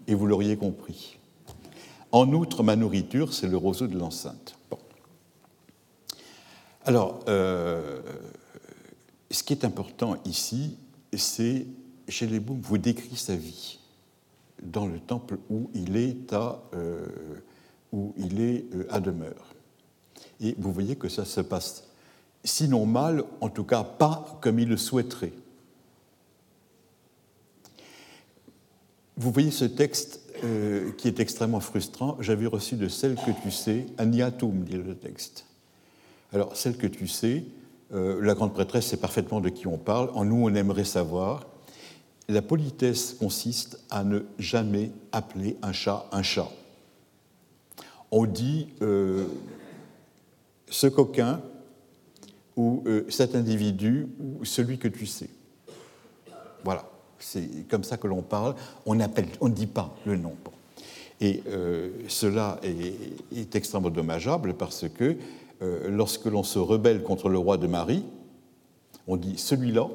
[0.07, 1.17] et vous l'auriez compris.
[2.11, 4.57] En outre, ma nourriture, c'est le roseau de l'enceinte.
[6.85, 7.99] Alors, euh,
[9.31, 10.77] ce qui est important ici,
[11.13, 11.65] c'est,
[12.07, 13.79] chez les Boum, vous décrit sa vie
[14.61, 17.05] dans le temple où il est à, euh,
[17.91, 19.55] où il est euh, à demeure.
[20.39, 21.87] Et vous voyez que ça se passe,
[22.43, 25.33] sinon mal, en tout cas pas comme il le souhaiterait.
[29.17, 32.17] Vous voyez ce texte euh, qui est extrêmement frustrant.
[32.19, 35.45] J'avais reçu de celle que tu sais, Aniatum, dit le texte.
[36.33, 37.45] Alors, celle que tu sais,
[37.93, 40.09] euh, la grande prêtresse sait parfaitement de qui on parle.
[40.13, 41.47] En nous, on aimerait savoir.
[42.27, 46.51] La politesse consiste à ne jamais appeler un chat un chat.
[48.11, 49.25] On dit euh,
[50.69, 51.41] ce coquin
[52.57, 55.29] ou cet individu ou celui que tu sais.
[56.63, 56.89] Voilà
[57.25, 58.55] c'est comme ça que l'on parle,
[58.85, 60.35] on appelle, on ne dit pas le nom.
[61.21, 65.17] Et euh, cela est, extrêmement dommageable parce que
[65.61, 68.03] euh, lorsque l'on se rebelle contre le roi de Marie,
[69.07, 69.87] on dit celui-là,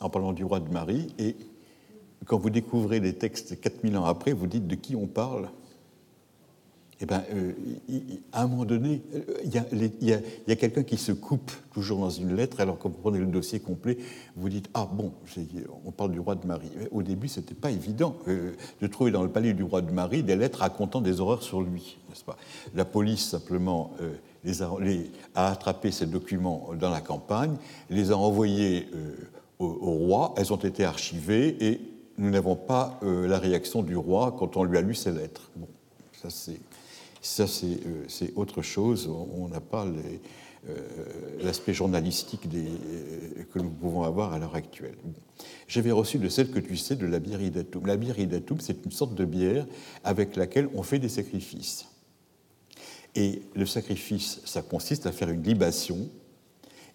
[0.00, 1.34] en parlant du roi de Marie, et
[2.26, 5.48] quand vous découvrez les textes 4000 ans après, vous dites de qui on parle
[7.00, 7.52] eh bien, euh,
[8.32, 10.12] à un moment donné, euh, il y
[10.52, 13.60] a, quelqu'un qui se coupe toujours dans une lettre, alors quand vous prenez le dossier
[13.60, 13.98] complet,
[14.34, 15.12] vous dites Ah bon,
[15.84, 16.70] on parle du roi de Marie.
[16.90, 19.92] au début, ce n'était pas évident euh, de trouver dans le palais du roi de
[19.92, 22.36] Marie des lettres racontant des horreurs sur lui, n'est-ce pas?
[22.74, 23.92] La police, simplement,
[25.36, 27.54] a, attrapé ces documents dans la campagne,
[27.90, 28.88] les a envoyés
[29.60, 31.80] au, roi, elles ont été archivées et
[32.16, 35.50] nous n'avons pas la réaction du roi quand on lui a lu ces lettres.
[35.56, 35.68] Bon,
[36.12, 36.58] ça c'est
[37.20, 39.08] ça, c'est autre chose.
[39.08, 39.86] On n'a pas
[40.68, 40.74] euh,
[41.40, 44.96] l'aspect journalistique euh, que nous pouvons avoir à l'heure actuelle.
[45.68, 47.86] J'avais reçu de celle que tu sais de la bière idatum.
[47.86, 49.66] La bière idatum, c'est une sorte de bière
[50.02, 51.86] avec laquelle on fait des sacrifices.
[53.14, 56.08] Et le sacrifice, ça consiste à faire une libation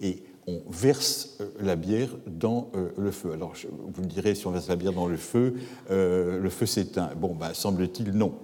[0.02, 3.32] et on verse euh, la bière dans le feu.
[3.32, 5.56] Alors, vous me direz, si on verse la bière dans le feu,
[5.90, 7.12] le feu s'éteint.
[7.16, 8.38] Bon, ben, semble-t-il, non.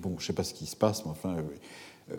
[0.00, 1.36] Bon, je ne sais pas ce qui se passe, mais enfin,
[2.10, 2.14] euh,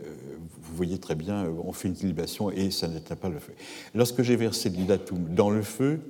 [0.61, 3.53] vous voyez très bien, on fait une libation et ça n'éteint pas le feu.
[3.95, 6.01] Lorsque j'ai versé l'idatum dans le feu,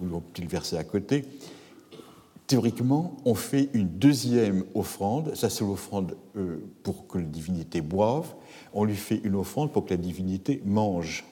[0.00, 1.24] ou l'ont-ils versé à côté,
[2.46, 5.34] théoriquement, on fait une deuxième offrande.
[5.34, 8.34] Ça, c'est l'offrande euh, pour que la divinité boive.
[8.74, 11.24] On lui fait une offrande pour que la divinité mange.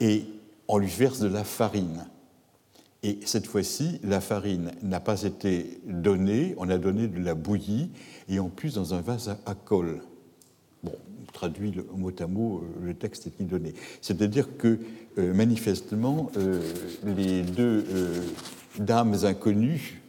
[0.00, 0.24] Et
[0.68, 2.06] on lui verse de la farine.
[3.02, 7.90] Et cette fois-ci, la farine n'a pas été donnée, on a donné de la bouillie,
[8.28, 10.00] et en plus dans un vase à, colle.
[10.82, 10.92] Bon,
[11.22, 13.74] on traduit mot à mot, euh, le texte est donné.
[14.00, 14.78] C'est-à-dire que
[15.18, 16.60] euh, manifestement, euh,
[17.04, 17.84] les deux
[18.78, 20.02] dames inconnues,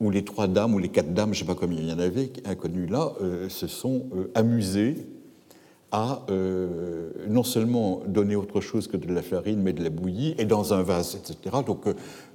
[0.00, 1.92] ou les trois dames, ou les quatre dames, je ne sais pas combien il y
[1.92, 3.12] en avait, inconnues là,
[3.48, 5.06] se sont amusées
[6.30, 10.44] euh, non seulement donner autre chose que de la farine, mais de la bouillie, et
[10.44, 11.56] dans un vase, etc.
[11.64, 11.84] Donc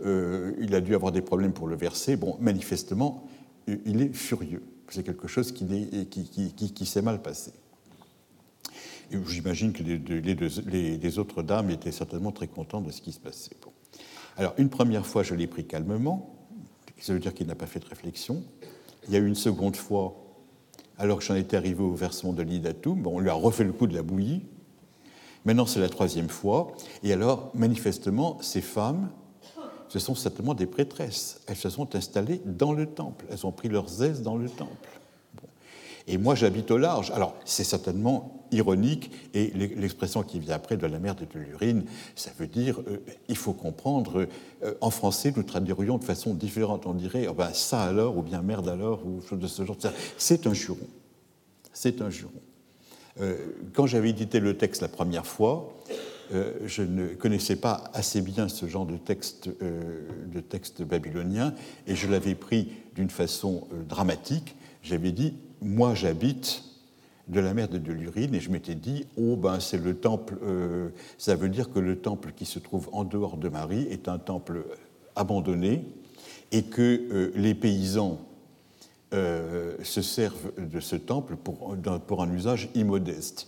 [0.03, 2.15] euh, il a dû avoir des problèmes pour le verser.
[2.15, 3.27] Bon, manifestement,
[3.67, 4.63] il est furieux.
[4.89, 5.65] C'est quelque chose qui,
[6.09, 7.51] qui, s'est mal passé.
[9.27, 13.55] J'imagine que les, les, autres dames étaient certainement très contentes de ce qui se passait.
[13.61, 13.71] Bon.
[14.37, 16.35] Alors, une première fois, je l'ai pris calmement,
[16.99, 18.43] ça veut dire qu'il n'a pas fait de réflexion.
[19.07, 20.20] Il y a eu une seconde fois
[20.97, 23.05] alors que j'en étais arrivé au versement de l'idatum.
[23.07, 24.43] On lui a refait le coup de la bouillie.
[25.45, 26.73] Maintenant, c'est la troisième fois.
[27.03, 29.09] Et alors, manifestement, ces femmes,
[29.87, 31.41] ce sont certainement des prêtresses.
[31.47, 33.25] Elles se sont installées dans le temple.
[33.31, 35.00] Elles ont pris leurs aises dans le temple.
[36.07, 37.11] Et moi, j'habite au large.
[37.11, 41.85] Alors, c'est certainement ironique, et l'expression qui vient après de la et de l'urine,
[42.15, 42.97] ça veut dire, euh,
[43.29, 44.27] il faut comprendre,
[44.63, 46.85] euh, en français, nous traduirions de façon différente.
[46.85, 49.77] On dirait, oh ben, ça alors, ou bien merde alors, ou chose de ce genre.
[50.17, 50.87] C'est un juron.
[51.73, 52.31] C'est un juron.
[53.19, 53.37] Euh,
[53.73, 55.77] quand j'avais édité le texte la première fois,
[56.63, 61.53] je ne connaissais pas assez bien ce genre de texte, de texte babylonien,
[61.87, 64.55] et je l'avais pris d'une façon dramatique.
[64.81, 66.63] J'avais dit moi j'habite
[67.27, 70.89] de la mer de l'urine et je m'étais dit oh ben c'est le temple euh,
[71.17, 74.17] ça veut dire que le temple qui se trouve en dehors de Marie est un
[74.17, 74.65] temple
[75.15, 75.85] abandonné
[76.51, 78.19] et que euh, les paysans
[79.13, 83.47] euh, se servent de ce temple pour, un usage immodeste.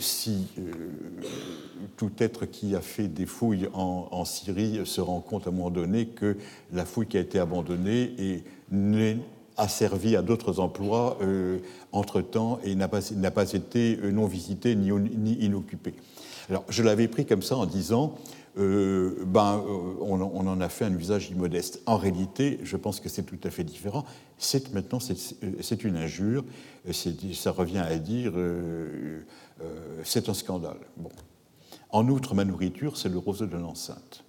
[0.00, 0.48] si
[1.96, 5.70] tout être qui a fait des fouilles en, Syrie se rend compte à un moment
[5.70, 6.36] donné que
[6.72, 8.44] la fouille qui a été abandonnée est
[9.58, 11.58] a servi à d'autres emplois euh,
[11.92, 13.00] entre-temps et n'a pas,
[13.34, 15.94] pas, été euh, non visité ni, ni, inoccupé.
[16.48, 18.14] Alors, je l'avais pris comme ça en disant,
[18.56, 19.62] euh, ben,
[20.00, 21.82] on, en a fait un usage immodeste.
[21.86, 24.04] En réalité, je pense que c'est tout à fait différent.
[24.38, 26.44] C'est maintenant, c'est une injure.
[26.90, 28.32] Ça revient à dire,
[30.04, 30.78] c'est un scandale.
[30.96, 31.10] Bon.
[31.90, 34.24] En outre, ma nourriture, c'est le roseau de l'enceinte.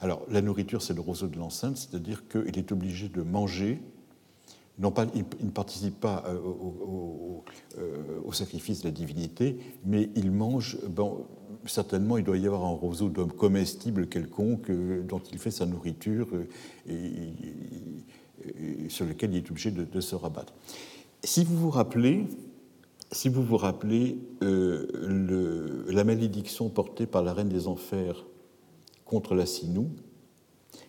[0.00, 3.80] Alors, la nourriture, c'est le roseau de l'enceinte, c'est-à-dire qu'il est obligé de manger
[4.78, 6.38] non pas, il, ne participe pas euh,
[7.78, 10.78] euh, au, sacrifice de la divinité, mais il mange,
[11.64, 15.64] certainement il doit y avoir un roseau d'hommes comestibles quelconque euh, dont il fait sa
[15.64, 16.28] nourriture
[16.88, 17.00] et,
[18.88, 20.52] sur lequel il est obligé de, se rabattre.
[21.24, 22.26] Si vous vous rappelez,
[23.10, 28.26] si vous vous rappelez le, la malédiction portée par la reine des enfers
[29.04, 29.88] contre la Sinou,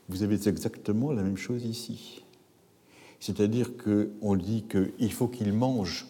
[0.09, 2.25] vous avez exactement la même chose ici.
[3.20, 6.07] C'est-à-dire qu'on dit qu'il faut qu'il mange.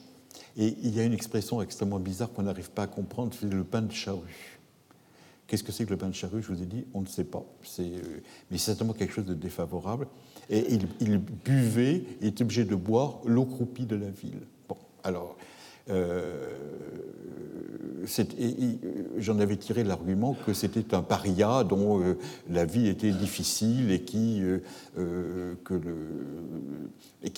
[0.58, 3.64] Et il y a une expression extrêmement bizarre qu'on n'arrive pas à comprendre, c'est le
[3.64, 4.58] pain de charrue.
[5.48, 6.42] Qu'est-ce que c'est que le pain de charrue?
[6.42, 7.46] Je vous ai dit, on ne sait pas.
[7.80, 8.00] Euh,
[8.52, 10.08] mais c'est certainement quelque chose de défavorable.
[10.50, 14.42] Et il, buvait, il était obligé de boire l'eau croupie de la ville.
[14.68, 15.38] Bon, alors,
[19.18, 22.18] j'en avais tiré l'argument que c'était un paria dont euh,
[22.50, 25.56] la vie était difficile et qui, euh,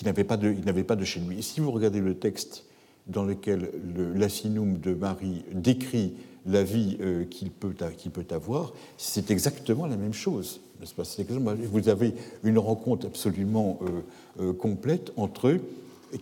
[0.04, 1.42] n'avait pas, de, chez lui.
[1.44, 2.66] Si vous regardez le texte
[3.08, 3.72] dans lequel
[4.16, 6.14] l'asinum de Marie décrit
[6.46, 6.98] la vie
[7.30, 10.62] qu'il peut, peut, avoir, c'est exactement la même chose.
[11.72, 13.80] Vous avez une rencontre absolument
[14.60, 15.60] complète entre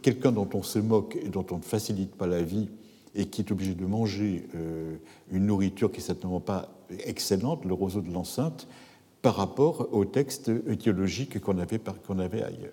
[0.01, 2.69] quelqu'un dont on se moque et dont on ne facilite pas la vie
[3.15, 4.95] et qui est obligé de manger euh,
[5.31, 6.69] une nourriture qui n'est certainement pas
[7.05, 8.67] excellente, le roseau de l'enceinte,
[9.21, 12.71] par rapport au texte théologique qu'on avait, ailleurs.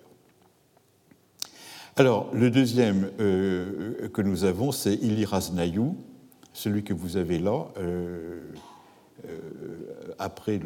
[1.96, 5.96] Alors, le deuxième euh, que nous avons, c'est Iliras Nayou,
[6.52, 8.40] celui que vous avez là, euh,
[10.18, 10.60] après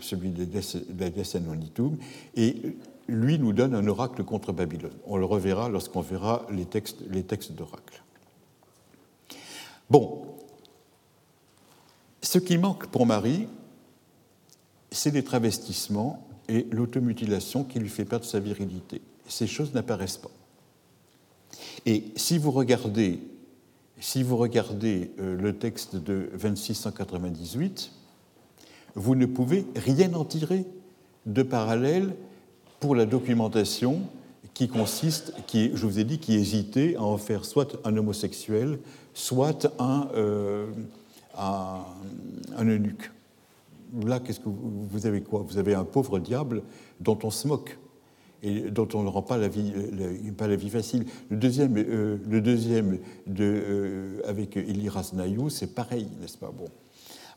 [0.00, 1.96] celui de Anonitum,
[2.34, 2.76] et
[3.08, 4.96] lui nous donne un oracle contre Babylone.
[5.06, 8.02] On le reverra lorsqu'on verra les textes, d'oracle.
[9.88, 10.26] Bon,
[12.22, 13.48] ce qui manque pour Marie,
[14.90, 19.00] c'est les travestissements et l'automutilation qui lui fait perdre sa virilité.
[19.26, 20.30] Ces choses n'apparaissent pas.
[21.86, 23.20] Et si vous regardez,
[24.00, 27.92] si vous regardez euh, le texte de 2698,
[28.94, 30.66] vous ne pouvez rien en tirer
[31.26, 32.14] de parallèle
[32.80, 34.02] pour la documentation
[34.54, 38.78] qui consiste, qui, je vous ai dit, qui hésitait à en faire soit un homosexuel,
[39.14, 40.66] soit un, euh,
[41.36, 41.84] un,
[42.64, 43.10] eunuque.
[44.04, 45.44] Là, qu'est-ce que vous, avez quoi?
[45.48, 46.62] Vous avez un pauvre diable
[47.00, 47.78] dont on se moque
[48.42, 49.72] et dont on ne rend pas la vie,
[50.36, 51.06] pas la vie facile.
[51.30, 56.52] Le deuxième, euh, le deuxième de, euh, avec Iliras Nayou, c'est pareil, n'est-ce pas?
[56.56, 56.66] Bon.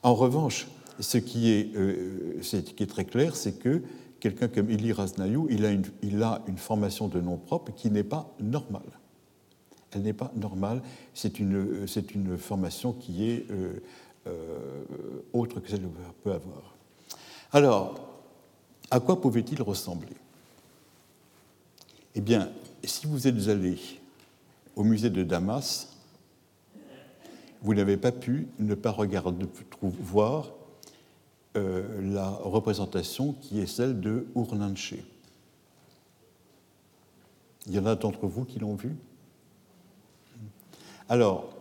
[0.04, 0.68] En revanche,
[1.00, 1.72] ce qui est,
[2.42, 3.82] ce qui est très clair, c'est que
[4.22, 9.00] quelqu'un comme Ili Raznayou, il a, une, formation de nom propre qui n'est pas normale.
[9.92, 10.82] Elle n'est pas normale,
[11.14, 13.74] c'est une, formation qui est euh,
[14.28, 14.86] euh,
[15.34, 16.78] autre que celle qu'on peut avoir.
[17.52, 18.00] Alors,
[18.90, 20.16] à quoi pouvait-il ressembler?
[22.16, 22.50] Eh bien,
[22.84, 23.78] si vous êtes allé
[24.76, 25.98] au musée de Damas,
[27.62, 29.46] vous n'avez pas pu ne pas regarder,
[29.82, 30.52] voir
[31.56, 34.96] la représentation qui est celle de Urnanche.
[37.68, 38.96] Il y en a d'entre vous qui l'ont vu?
[41.10, 41.54] Alors,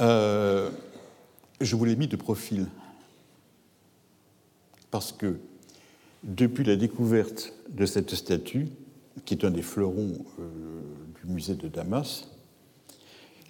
[0.00, 0.70] euh,
[1.60, 2.66] je vous l'ai mis de profil.
[4.90, 5.38] Parce que
[6.22, 8.68] depuis la découverte de cette statue,
[9.24, 10.80] qui est un des fleurons euh,
[11.22, 12.28] du musée de Damas,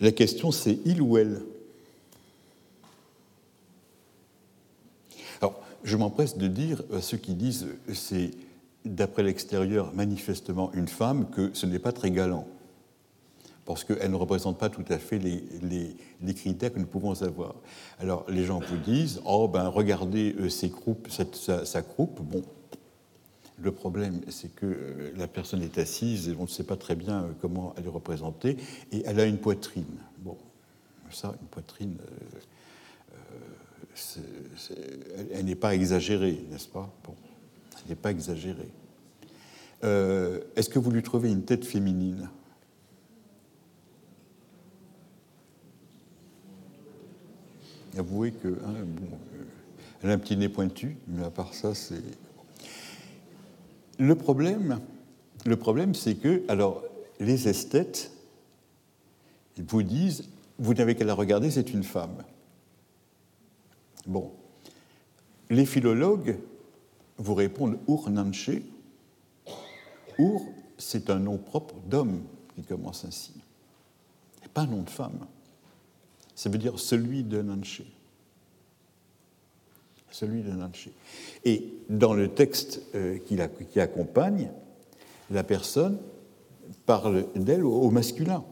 [0.00, 1.42] la question c'est il ou elle?
[5.84, 8.30] Je m'empresse de dire à ceux qui disent c'est
[8.86, 12.46] d'après l'extérieur manifestement une femme que ce n'est pas très galant,
[13.66, 15.44] parce qu'elle ne représente pas tout à fait les,
[16.22, 17.54] les, critères que nous pouvons avoir.
[17.98, 22.42] Alors les gens vous disent oh ben regardez euh, sa, croupe, bon.
[23.60, 26.96] Le problème, c'est que euh, la personne est assise et on ne sait pas très
[26.96, 28.56] bien euh, comment elle est représentée,
[28.90, 29.84] et elle a une poitrine.
[30.18, 30.36] Bon,
[31.10, 31.96] ça, une poitrine
[35.32, 36.92] elle n'est pas exagérée, n'est-ce pas?
[37.04, 37.14] Bon,
[37.82, 38.70] elle n'est pas exagérée.
[39.84, 42.28] Euh, est-ce que vous lui trouvez une tête féminine?
[47.96, 49.44] Avouez que hein, euh,
[50.02, 52.02] elle a un petit nez pointu, mais à part ça, c'est
[53.98, 54.80] le problème.
[55.46, 56.82] Le problème, c'est que alors
[57.20, 58.10] les esthètes
[59.58, 60.24] vous disent
[60.58, 62.24] vous n'avez qu'à la regarder, c'est une femme.
[64.06, 64.32] Bon.
[65.50, 66.38] Les philologues
[67.18, 68.50] vous répondent Ur Nanche.
[70.18, 70.40] Ur,
[70.78, 72.22] c'est un nom propre d'homme
[72.54, 73.34] qui commence ainsi.
[74.44, 75.26] Et pas un nom de femme.
[76.34, 77.82] Ça veut dire celui de Nanche.
[80.10, 80.88] Celui de Nanche.
[81.44, 84.50] Et dans le texte euh, qui, accompagne,
[85.30, 85.98] la personne
[86.86, 88.44] parle d'elle au masculin.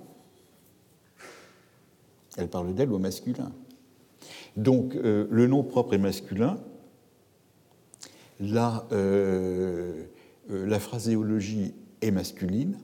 [2.36, 3.52] Elle parle d'elle au masculin.
[4.56, 6.58] Donc euh, le nom propre est masculin,
[8.40, 10.04] la, euh,
[10.50, 12.78] euh, la phraséologie est masculine,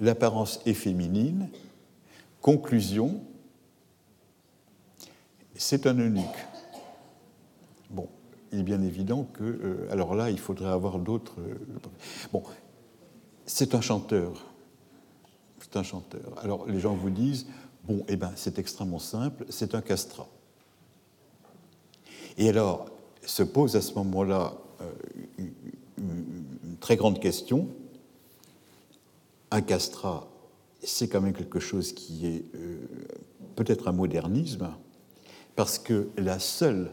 [0.00, 1.48] l'apparence est féminine,
[2.42, 3.22] conclusion,
[5.54, 6.24] c'est un eunuque.
[7.90, 8.08] Bon,
[8.52, 9.86] il est bien évident que.
[9.90, 11.36] alors là, il faudrait avoir d'autres.
[12.32, 12.42] bon,
[13.46, 14.46] c'est un chanteur.
[15.60, 16.38] C'est un chanteur.
[16.42, 17.46] Alors les gens vous disent
[17.84, 20.28] bon, eh ben, c'est extrêmement simple, c'est un castrat.
[22.38, 22.86] Et alors,
[23.24, 24.90] se pose à ce moment-là euh,
[25.98, 27.68] une très grande question.
[29.50, 30.28] Un castrat,
[30.82, 32.78] c'est quand même quelque chose qui est euh,
[33.56, 34.70] peut-être un modernisme,
[35.56, 36.92] parce que la seule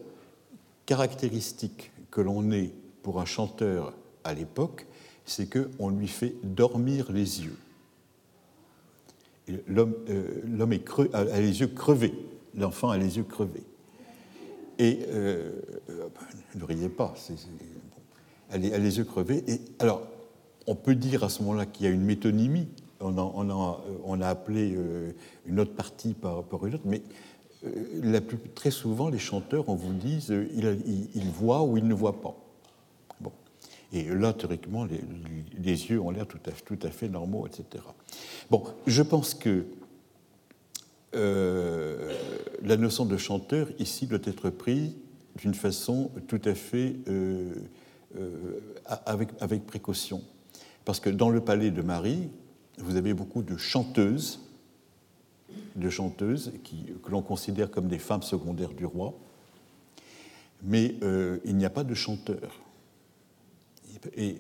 [0.86, 2.74] caractéristique que l'on ait
[3.04, 4.86] pour un chanteur à l'époque,
[5.26, 7.58] c'est qu'on lui fait dormir les yeux.
[9.68, 12.14] L'homme euh, a les yeux crevés,
[12.56, 13.64] l'enfant a les yeux crevés.
[14.80, 15.54] Et euh,
[15.90, 16.08] euh,
[16.56, 17.14] ne riez pas,
[18.52, 19.44] elle, a les yeux crevés.
[19.48, 20.02] Et alors,
[20.68, 22.68] on peut dire à ce moment-là qu'il y a une métonymie.
[23.00, 24.76] On a, a, appelé
[25.46, 27.04] une autre partie par, par une autre, mais
[28.56, 32.36] très souvent, les chanteurs, on vous dit, ils, ils voient ou ils ne voient pas.
[33.94, 37.84] Et là, théoriquement, les, yeux ont l'air tout à, tout à, fait normaux, etc.
[38.50, 39.66] Bon, je pense que
[41.18, 42.14] euh,
[42.62, 44.94] la notion de chanteur, ici, doit être prise
[45.36, 47.54] d'une façon tout à fait euh,
[48.18, 48.60] euh,
[49.06, 50.22] avec, précaution.
[50.86, 52.30] Parce que dans le palais de Marie,
[52.78, 54.40] vous avez beaucoup de chanteuses,
[55.76, 59.14] de chanteuses qui, que l'on considère comme des femmes secondaires du roi,
[60.64, 60.96] mais
[61.46, 62.60] il n'y a pas de chanteurs.
[64.16, 64.38] Et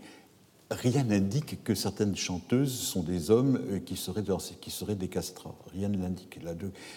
[0.69, 4.23] rien n'indique que certaines chanteuses sont des hommes euh, qui seraient,
[4.59, 5.55] qui seraient des castrats.
[5.73, 6.39] Rien ne l'indique.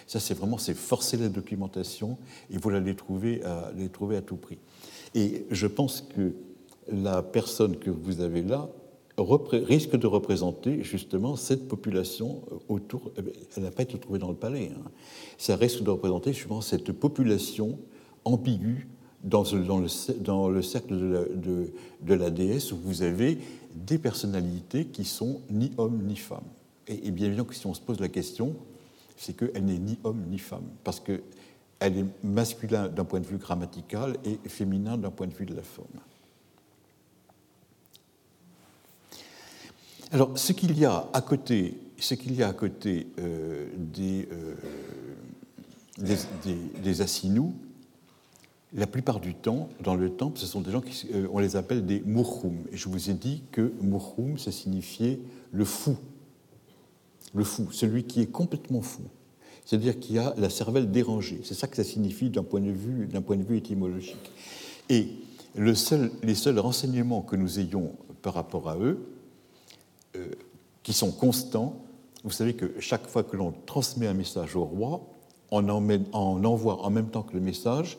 [0.07, 2.19] Ça, c'est vraiment forcer la documentation
[2.51, 4.59] et vous allez trouver à, les trouver à tout prix.
[5.15, 6.35] Et je pense que
[6.91, 8.69] la personne que vous avez là
[9.19, 13.13] risque de représenter justement cette population euh, autour.
[13.19, 13.23] Eh
[13.57, 14.73] elle n'a pas été trouvée dans le palais.
[14.75, 14.91] Hein.
[15.37, 17.79] Ça risque de représenter justement cette population
[18.25, 18.89] ambiguë
[19.23, 23.39] dans, le, cercle de la, déesse où vous avez
[23.75, 26.41] des personnalités qui sont ni hommes ni femmes.
[26.89, 28.57] Et, bien évidemment que si on se pose la question,
[29.17, 31.21] c'est qu'elle n'est ni homme ni femme, parce qu'elle
[31.81, 35.63] est masculin d'un point de vue grammatical et féminin d'un point de vue de la
[35.63, 35.87] forme.
[40.13, 44.27] Alors, ce qu'il y a à côté, ce qu'il y a à côté euh, des,
[44.33, 44.55] euh,
[45.99, 46.17] des,
[46.83, 47.03] des
[48.73, 51.57] la plupart du temps, dans le temple, ce sont des gens qui, euh, on les
[51.57, 52.57] appelle des murhum.
[52.73, 55.21] Et je vous ai dit que murhum, ça signifiait
[55.53, 55.97] le fou.
[57.35, 59.03] Le fou, celui qui est complètement fou.
[59.65, 61.41] C'est-à-dire qui a la cervelle dérangée.
[61.45, 64.31] C'est ça que ça signifie d'un point, de vue, point de vue étymologique.
[64.89, 65.09] Et
[65.57, 67.93] les seuls renseignements que nous ayons
[68.23, 68.99] par rapport à eux,
[70.17, 70.27] euh,
[70.83, 71.85] qui sont constants,
[72.25, 75.03] vous savez que chaque fois que l'on transmet un message au roi,
[75.51, 77.99] on, envoie en même temps que le message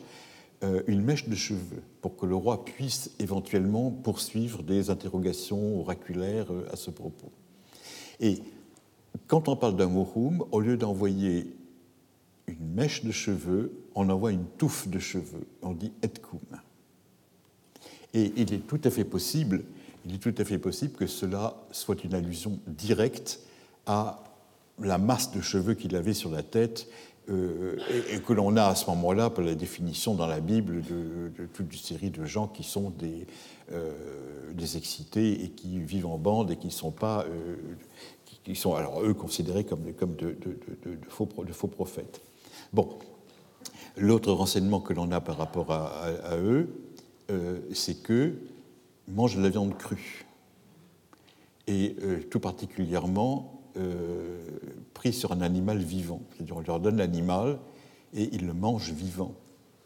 [0.86, 6.68] une mèche de cheveux pour que le roi puisse éventuellement poursuivre des interrogations oraculaires euh,
[6.72, 7.32] à ce propos.
[8.20, 8.40] Et
[9.26, 11.56] quand on parle d'un morum, au lieu d'envoyer
[12.46, 15.46] une mèche de cheveux, on envoie une touffe de cheveux.
[15.62, 16.40] On dit etkum.
[18.14, 19.64] Et il est tout à fait possible,
[20.06, 23.40] il est tout à fait possible que cela soit une allusion directe
[23.86, 24.22] à
[24.78, 26.88] la masse de cheveux qu'il avait sur la tête
[27.30, 27.76] euh,
[28.10, 31.72] et, que l'on a à ce moment-là pour la définition dans la Bible de, toute
[31.72, 33.28] une série de gens qui sont des,
[33.70, 33.92] euh,
[34.52, 37.56] des, excités et qui vivent en bande et qui sont pas, euh,
[38.42, 40.36] qui, sont alors eux considérés comme, comme de,
[41.08, 42.20] faux, de, faux, prophètes.
[42.72, 42.88] Bon,
[43.96, 45.86] l'autre renseignement que l'on a par rapport à,
[46.24, 46.68] à eux,
[47.72, 48.34] c'est que
[49.06, 50.26] mangent de la viande crue
[51.68, 51.96] et
[52.30, 54.38] tout particulièrement euh,
[54.94, 56.22] pris sur un animal vivant.
[56.34, 57.58] C'est-à-dire on leur donne l'animal
[58.14, 59.34] et ils le mangent vivant.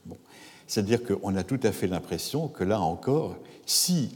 [0.04, 0.18] Bon.
[0.66, 4.10] C'est-à-dire qu'on a tout à fait l'impression que là encore, si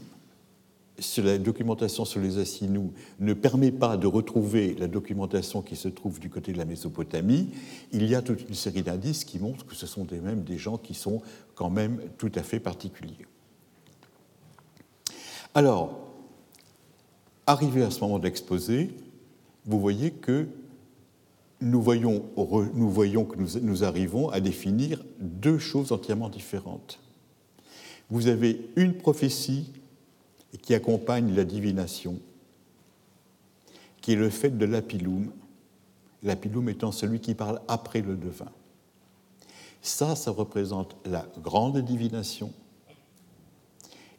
[1.17, 6.19] la documentation sur les Assinous ne permet pas de retrouver la documentation qui se trouve
[6.19, 7.49] du côté de la Mésopotamie,
[7.91, 10.57] il y a toute une série d'indices qui montrent que ce sont des, même des
[10.57, 11.21] gens qui sont
[11.55, 13.25] quand même tout à fait particuliers.
[15.53, 15.99] Alors,
[17.47, 18.91] arrivé à ce moment d'exposé,
[19.65, 20.47] vous voyez que
[21.61, 26.99] nous voyons, que nous, nous, arrivons à définir deux choses entièrement différentes.
[28.09, 29.71] Vous avez une prophétie
[30.61, 32.19] qui accompagne la divination,
[34.01, 35.31] qui est le fait de l'apilum,
[36.23, 38.51] l'apilum étant celui qui parle après le devin.
[39.83, 42.51] Ça, ça représente la grande divination,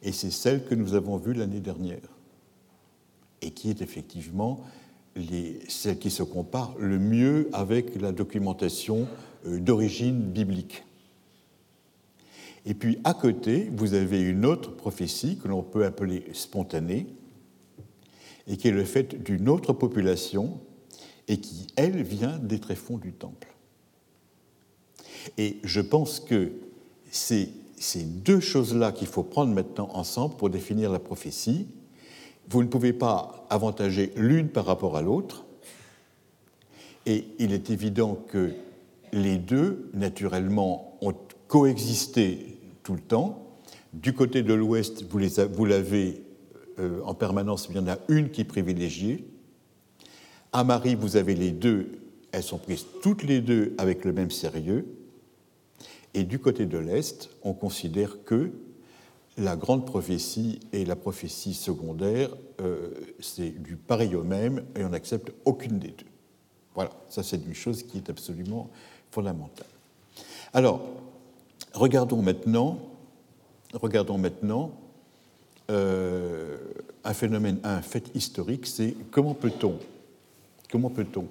[0.01, 2.01] et c'est celle que nous avons vue l'année dernière,
[3.41, 4.61] et qui est effectivement
[5.15, 9.07] les, celle qui se compare le mieux avec la documentation
[9.45, 10.83] euh, d'origine biblique.
[12.65, 17.07] Et puis à côté, vous avez une autre prophétie que l'on peut appeler spontanée,
[18.47, 20.59] et qui est le fait d'une autre population,
[21.27, 23.53] et qui, elle, vient des tréfonds du temple.
[25.37, 26.51] Et je pense que
[27.09, 31.67] c'est ces deux choses-là qu'il faut prendre maintenant ensemble pour définir la prophétie,
[32.49, 35.45] vous ne pouvez pas avantager l'une par rapport à l'autre,
[37.05, 38.51] et il est évident que
[39.11, 41.13] les deux, naturellement, ont
[41.47, 43.57] coexisté tout le temps.
[43.93, 46.23] Du côté de l'Ouest, vous l'avez
[46.79, 49.25] euh, en permanence, il y en a une qui est privilégiée.
[50.51, 51.91] À Marie, vous avez les deux,
[52.31, 54.85] elles sont prises toutes les deux avec le même sérieux.
[56.13, 58.51] Et du côté de l'Est, on considère que
[59.37, 62.29] la grande prophétie et la prophétie secondaire,
[62.61, 66.05] euh, c'est du pareil au même et on n'accepte aucune des deux.
[66.75, 68.69] Voilà, ça c'est une chose qui est absolument
[69.11, 69.67] fondamentale.
[70.53, 70.81] Alors,
[71.73, 72.79] regardons maintenant,
[73.73, 74.71] regardons maintenant
[75.71, 76.57] euh,
[77.03, 79.77] un phénomène, un fait historique, c'est comment peut-on
[80.73, 81.27] comment peut-on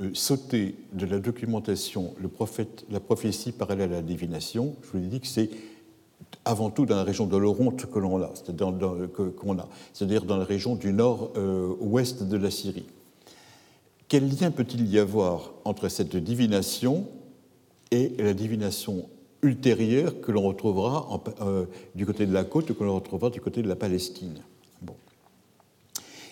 [0.00, 2.12] euh, sauter de la documentation
[2.90, 4.74] la prophétie parallèle à la divination?
[4.82, 5.48] Je vous ai dit que c'est
[6.44, 10.92] avant tout dans la région de l'Oronte que l'on a, c'est-à-dire dans, la région du
[10.92, 12.86] nord-ouest de la Syrie.
[14.08, 17.06] Quel lien peut-il y avoir entre cette divination
[17.90, 19.08] et la divination
[19.42, 21.08] ultérieure que l'on retrouvera
[21.40, 21.64] euh,
[21.94, 24.42] du côté de la côte que l'on retrouvera du côté de la Palestine?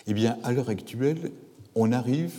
[0.07, 1.31] Eh bien, à l'heure actuelle,
[1.75, 2.33] on arrive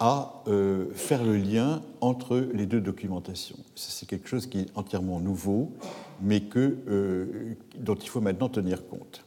[0.00, 3.56] à euh, faire le lien entre les deux documentations.
[3.74, 5.72] C'est quelque chose qui est entièrement nouveau,
[6.20, 9.24] mais que, euh, dont il faut maintenant tenir compte.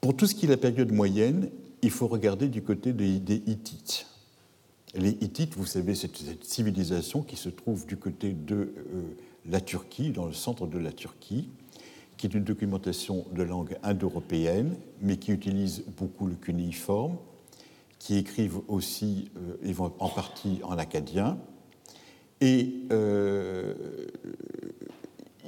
[0.00, 1.50] Pour tout ce qui est la période moyenne,
[1.82, 4.06] il faut regarder du côté des, Hittites.
[4.94, 9.02] Les Hittites, vous savez, c'est cette civilisation qui se trouve du côté de euh,
[9.48, 11.48] la Turquie, dans le centre de la Turquie,
[12.16, 17.16] qui est une documentation de langue indo-européenne, mais qui utilise beaucoup le cunéiforme,
[17.98, 21.38] qui écrivent aussi, euh, en partie en acadien,
[22.40, 23.74] et euh,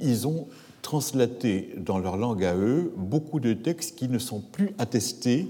[0.01, 0.47] ils ont
[0.81, 5.47] translaté dans leur langue à eux beaucoup de textes qui ne sont plus attestés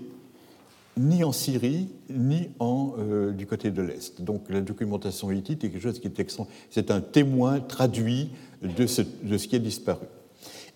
[0.98, 4.22] ni en Syrie, ni en, euh, du côté de l'Est.
[4.22, 9.04] Donc la documentation hittite est quelque chose qui est C'est un témoin traduit de ce,
[9.24, 10.06] de ce qui a disparu.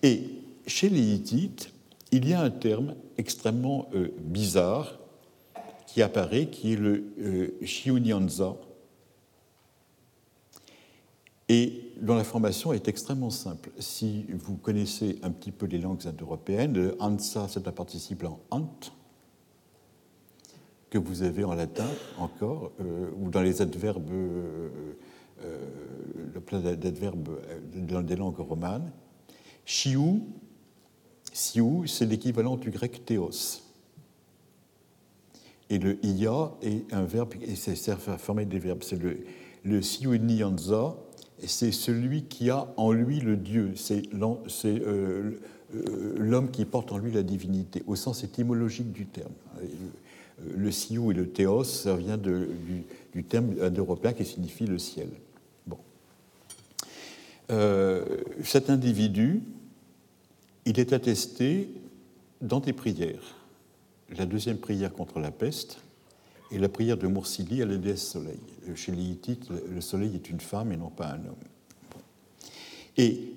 [0.02, 0.22] Et
[0.66, 1.72] chez les Hittites,
[2.12, 4.98] il y a un terme extrêmement euh, bizarre
[5.86, 7.48] qui apparaît, qui est le euh,
[11.48, 13.70] et dont la formation est extrêmement simple.
[13.78, 18.40] Si vous connaissez un petit peu les langues indo-européennes, le Hansa, c'est un participe en
[18.50, 18.70] ant,
[20.90, 21.88] que vous avez en latin
[22.18, 24.68] encore, euh, ou dans les adverbes, euh,
[26.32, 27.38] le plein d'adverbes
[27.74, 28.90] dans des langues romanes.
[29.66, 30.26] Chiou,
[31.32, 33.62] Siou, c'est l'équivalent du grec théos.
[35.70, 37.76] Et le iya est un verbe, et c'est
[38.18, 38.82] formé des verbes.
[38.82, 39.24] C'est le,
[39.64, 40.96] le siunianza,
[41.42, 43.72] et c'est celui qui a en lui le Dieu.
[43.76, 45.40] C'est euh,
[46.16, 49.32] l'homme qui porte en lui la divinité, au sens étymologique du terme.
[50.56, 52.84] Le siou et le théos, ça vient du,
[53.28, 55.08] terme européen qui signifie le ciel.
[55.66, 55.78] Bon.
[57.50, 58.04] Euh,
[58.42, 59.42] cet individu,
[60.66, 61.68] il est attesté
[62.40, 63.36] dans des prières.
[64.16, 65.78] La deuxième prière contre la peste
[66.50, 68.38] et la prière de Moursili à la déesse Soleil.
[68.74, 71.34] Chez les Hittites, le Soleil est une femme et non pas un homme.
[72.96, 73.32] Et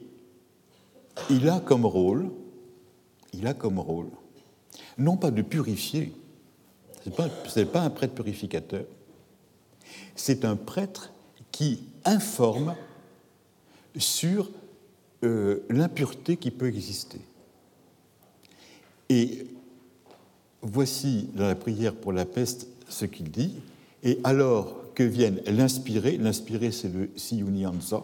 [1.30, 2.30] il a comme rôle,
[3.34, 4.10] il a comme rôle,
[4.98, 6.14] non pas de purifier,
[7.04, 7.30] ce n'est pas,
[7.72, 8.86] pas un prêtre purificateur,
[10.16, 11.12] c'est un prêtre
[11.52, 12.76] qui informe
[13.98, 14.52] sur
[15.24, 17.20] euh, l'impureté qui peut exister.
[19.10, 19.48] Et
[20.62, 23.56] voici dans la prière pour la peste ce qu'il dit,
[24.04, 28.04] et alors que vienne l'inspirer, l'inspirer c'est le Siyunianza,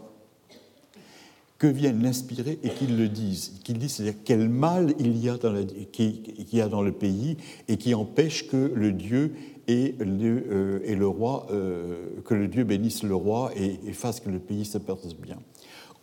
[1.60, 5.38] que vienne l'inspirer et qu'il le dise, qu'il dise c'est-à-dire quel mal il y a
[5.38, 5.54] dans,
[5.92, 7.38] qui, a dans le pays
[7.68, 9.34] et qui empêche que le Dieu
[9.68, 14.30] et le, euh, roi, euh, que le Dieu bénisse le roi et, et fasse que
[14.30, 15.38] le pays se porte bien.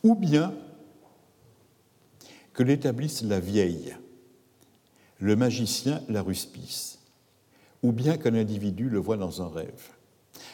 [0.03, 0.55] Ou bien
[2.53, 3.95] que l'établisse la vieille,
[5.19, 6.99] le magicien la ruspice,
[7.83, 9.91] ou bien qu'un individu le voit dans un rêve.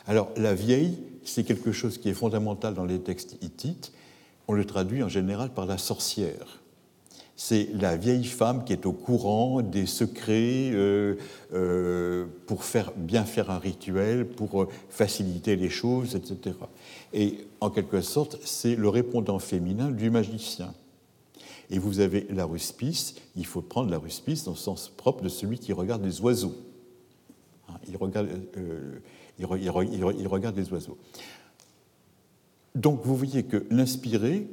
[0.06, 3.92] Alors la vieille, c'est quelque chose qui est fondamental dans les textes hittites.
[4.48, 6.62] On le traduit en général par la sorcière.
[7.38, 11.16] C'est la vieille femme qui est au courant des secrets euh,
[11.52, 16.56] euh, pour faire, bien faire un rituel, pour euh, faciliter les choses, etc.
[17.12, 20.72] Et en quelque sorte, c'est le répondant féminin du magicien.
[21.70, 25.28] Et vous avez la ruspice, il faut prendre la ruspice dans le sens propre de
[25.28, 26.54] celui qui regarde les oiseaux.
[27.68, 28.98] Hein, il regarde, euh,
[29.38, 29.46] il,
[30.28, 30.96] regarde les oiseaux.
[32.74, 34.46] Donc vous voyez que l'inspiré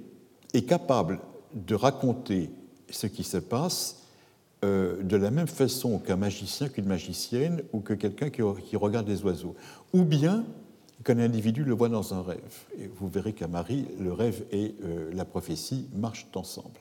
[0.53, 1.19] est capable
[1.53, 2.49] de raconter
[2.89, 4.03] ce qui se passe
[4.63, 8.41] euh, de la même façon qu'un magicien, qu'une magicienne ou que quelqu'un qui,
[8.75, 9.55] regarde les oiseaux.
[9.93, 10.45] Ou bien
[11.03, 12.65] qu'un individu le voit dans un rêve.
[12.79, 16.79] Et vous verrez qu'à Marie, le rêve et euh, la prophétie marchent ensemble.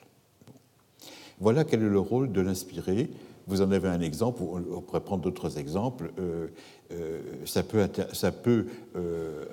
[1.42, 3.10] Voilà quel est le rôle de l'inspiré.
[3.48, 6.12] Vous en avez un exemple, on pourrait prendre d'autres exemples.
[6.20, 6.46] Euh,
[6.92, 9.44] euh, ça peut, euh,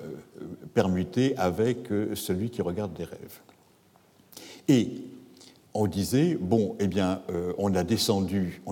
[0.72, 3.40] permuter avec celui qui regarde des rêves.
[4.68, 5.02] Et
[5.74, 7.22] on disait, bon, eh bien,
[7.58, 8.62] on, est descendu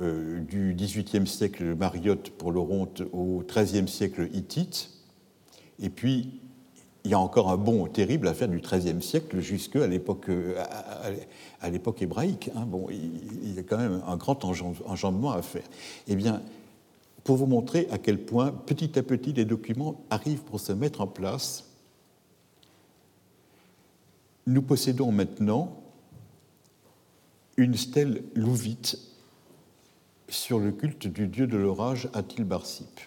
[0.00, 4.90] du XVIIIe siècle Mariotte pour l'Oronte au XIIIe siècle hittite,
[5.80, 6.40] et puis
[7.04, 10.62] il y a encore un bond terrible à faire du XIIIe siècle jusqu'à l'époque, euh,
[11.60, 12.50] à, l'époque hébraïque.
[12.56, 12.66] Hein.
[12.90, 15.64] Il, y a quand même un grand enjambement à faire.
[16.08, 16.40] Eh bien,
[17.22, 21.02] pour vous montrer à quel point, petit à petit, les documents arrivent pour se mettre
[21.02, 21.64] en place,
[24.46, 25.76] nous possédons maintenant
[27.56, 28.98] une stèle louvite
[30.28, 33.00] sur le culte du dieu de l'orage Atil-Barsip.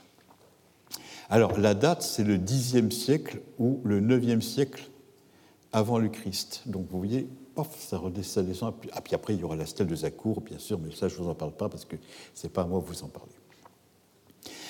[1.29, 4.89] Alors la date, c'est le Xe siècle ou le IXe siècle
[5.71, 6.63] avant le Christ.
[6.65, 7.27] Donc vous voyez,
[7.77, 8.73] ça redescend, descend.
[8.93, 11.17] Ah, puis après, il y aura la stèle de Zakour, bien sûr, mais ça, je
[11.17, 11.95] ne vous en parle pas parce que
[12.33, 13.31] ce n'est pas à moi de vous en parler.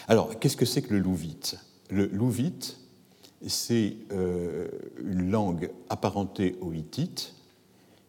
[0.07, 1.57] Alors, qu'est-ce que c'est que le louvite?
[1.89, 2.79] Le louvite,
[3.45, 4.67] c'est euh,
[5.03, 7.34] une langue apparentée au hittite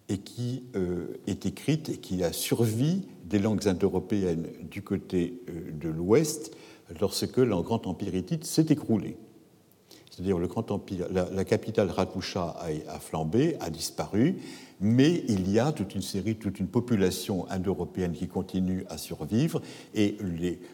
[0.08, 5.70] et qui euh, est écrite et qui a survécu des langues indo-européennes du côté euh,
[5.72, 6.54] de l'ouest
[7.00, 9.16] lorsque le grand empire hittite s'est écroulé.
[10.18, 10.48] C'est-à-dire le
[11.10, 12.56] la, capitale Ratoucha
[12.88, 14.34] a, flambé, a disparu,
[14.80, 19.62] mais il y a toute une série, toute une population indo-européenne qui continue à survivre,
[19.94, 20.16] et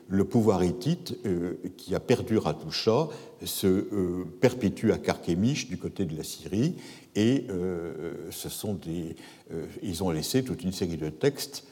[0.09, 3.09] le pouvoir hittite euh, qui a perdu Ratoucha
[3.45, 6.77] se euh, perpétue à Carchemish du côté de la Syrie,
[7.15, 8.31] et euh,
[9.82, 11.65] ils ont laissé toute une série de textes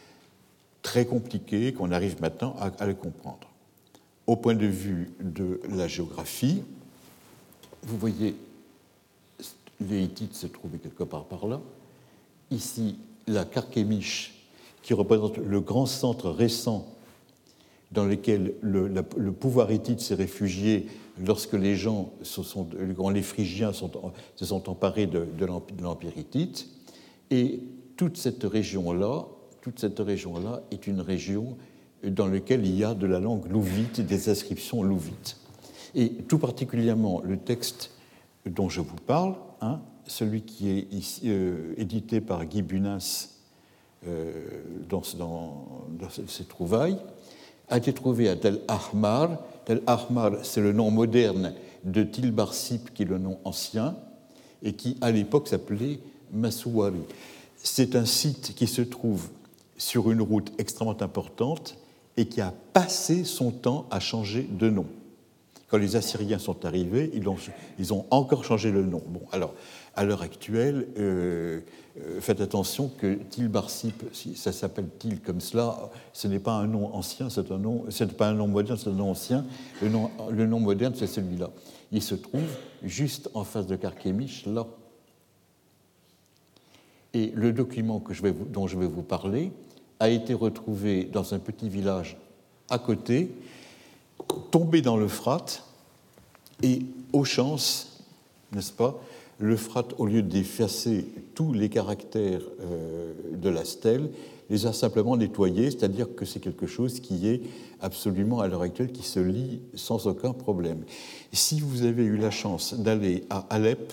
[0.82, 3.51] très compliqués qu'on arrive maintenant à, à les comprendre.
[4.26, 6.62] Au point de vue de la géographie,
[7.82, 8.36] vous voyez,
[9.80, 11.60] les Hittites se trouvaient quelque part par là.
[12.50, 14.46] Ici, la Carchemish,
[14.82, 16.86] qui représente le grand centre récent
[17.92, 20.86] dans lequel le, pouvoir hittite s'est réfugié
[21.24, 22.12] lorsque les gens,
[23.12, 26.68] les Phrygiens se sont emparés de, de l'empire hittite.
[27.30, 27.60] Et
[27.96, 29.26] toute cette région-là,
[29.60, 31.56] toute cette région-là est une région
[32.04, 35.36] dans laquelle il y a de la langue louvite, des inscriptions louvites.
[35.94, 37.90] Et tout particulièrement le texte
[38.46, 40.88] dont je vous parle, hein, celui qui est
[41.24, 43.28] euh, édité par Guy Bunas
[44.06, 44.32] euh,
[44.88, 46.98] dans, ses trouvailles,
[47.68, 49.38] a été trouvé à Tel Ahmar.
[49.64, 51.54] Tel Ahmar, c'est le nom moderne
[51.84, 53.96] de Tilbarsip, qui est le nom ancien,
[54.62, 56.00] et qui à l'époque s'appelait
[56.32, 57.02] Masouari.
[57.56, 59.28] C'est un site qui se trouve
[59.76, 61.76] sur une route extrêmement importante
[62.16, 64.86] et qui a passé son temps à changer de nom.
[65.68, 69.02] Quand les Assyriens sont arrivés, ils ont, encore changé le nom.
[69.06, 69.54] Bon, alors,
[69.96, 71.60] à l'heure actuelle, euh,
[71.98, 76.66] euh, faites attention que Tilbarsip, si ça s'appelle Til comme cela, ce n'est pas un
[76.66, 79.46] nom ancien, c'est un nom, c'est pas un nom moderne, c'est un nom ancien.
[79.80, 81.50] Le nom, le nom moderne, c'est celui-là.
[81.90, 82.42] Il se trouve
[82.82, 84.66] juste en face de Carchemish, là.
[87.14, 88.02] Et le document
[88.50, 89.52] dont je vais vous parler
[90.02, 92.16] a été retrouvé dans un petit village
[92.68, 93.30] à côté,
[94.50, 95.62] tomber dans l'Euphrate
[96.60, 96.80] et,
[97.12, 98.02] aux chances,
[98.52, 99.00] n'est-ce pas,
[99.38, 101.06] l'Euphrate, au lieu d'effacer
[101.36, 104.10] tous les caractères euh, de la stèle,
[104.50, 107.40] les a simplement nettoyés, c'est-à-dire que c'est quelque chose qui est
[107.80, 110.82] absolument, à l'heure actuelle, qui se lit sans aucun problème.
[111.32, 113.92] Si vous avez eu la chance d'aller à Alep,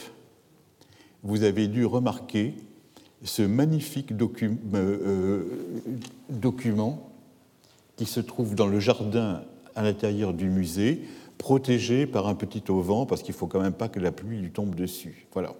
[1.22, 2.56] vous avez dû remarquer
[3.24, 5.44] ce magnifique euh, euh,
[6.30, 7.10] document
[7.98, 9.44] qui se trouve dans le jardin
[9.76, 11.02] à l'intérieur du musée,
[11.38, 14.40] protégé par un petit auvent, parce qu'il ne faut quand même pas que la pluie
[14.40, 15.28] lui tombe dessus.
[15.34, 15.54] Voilà.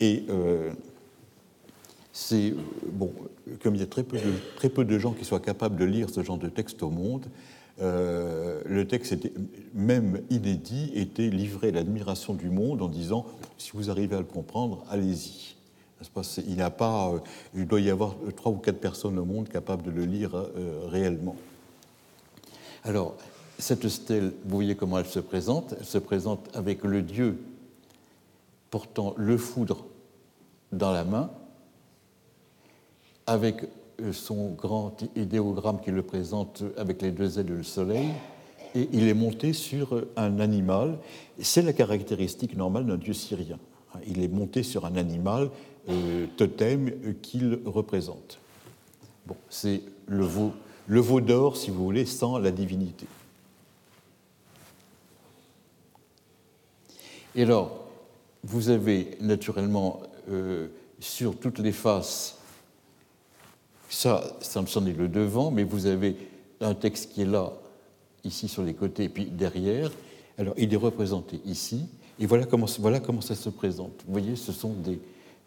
[0.00, 0.72] Et euh,
[2.12, 2.54] c'est,
[2.92, 3.12] bon,
[3.62, 6.38] comme il y a très peu, de, gens qui soient capables de lire ce genre
[6.38, 7.26] de texte au monde,
[7.80, 9.16] le texte,
[9.74, 13.26] même inédit, était livré à l'admiration du monde en disant
[13.58, 15.53] si vous arrivez à le comprendre, allez-y.
[16.46, 17.18] Il, a pas, euh,
[17.54, 20.32] il doit y avoir trois ou quatre personnes au monde capables de le lire
[20.88, 21.36] réellement.
[22.84, 23.16] Alors,
[23.58, 25.74] cette stèle, vous voyez comment elle se présente.
[25.78, 27.38] Elle se présente avec le dieu
[28.70, 29.84] portant le foudre
[30.72, 31.30] dans la main,
[33.26, 33.68] avec
[34.00, 38.08] euh, son grand idéogramme qui le présente avec les deux ailes du soleil,
[38.74, 40.98] et il est monté sur un animal.
[41.38, 43.60] C'est la caractéristique normale d'un dieu syrien.
[44.08, 45.48] Il est monté sur un animal euh,
[46.36, 48.38] totem qu'il représente.
[49.26, 50.52] Bon, c'est le veau,
[50.86, 53.06] le veau d'or, si vous voulez, sans la divinité.
[57.34, 57.86] Et alors,
[58.44, 60.68] vous avez naturellement euh,
[61.00, 62.38] sur toutes les faces,
[63.88, 66.16] ça, ça me est le devant, mais vous avez
[66.60, 67.52] un texte qui est là,
[68.24, 69.90] ici sur les côtés, et puis derrière.
[70.38, 71.86] Alors, il est représenté ici,
[72.18, 73.92] et voilà comment, voilà comment ça se présente.
[74.06, 75.00] Vous voyez, ce sont des,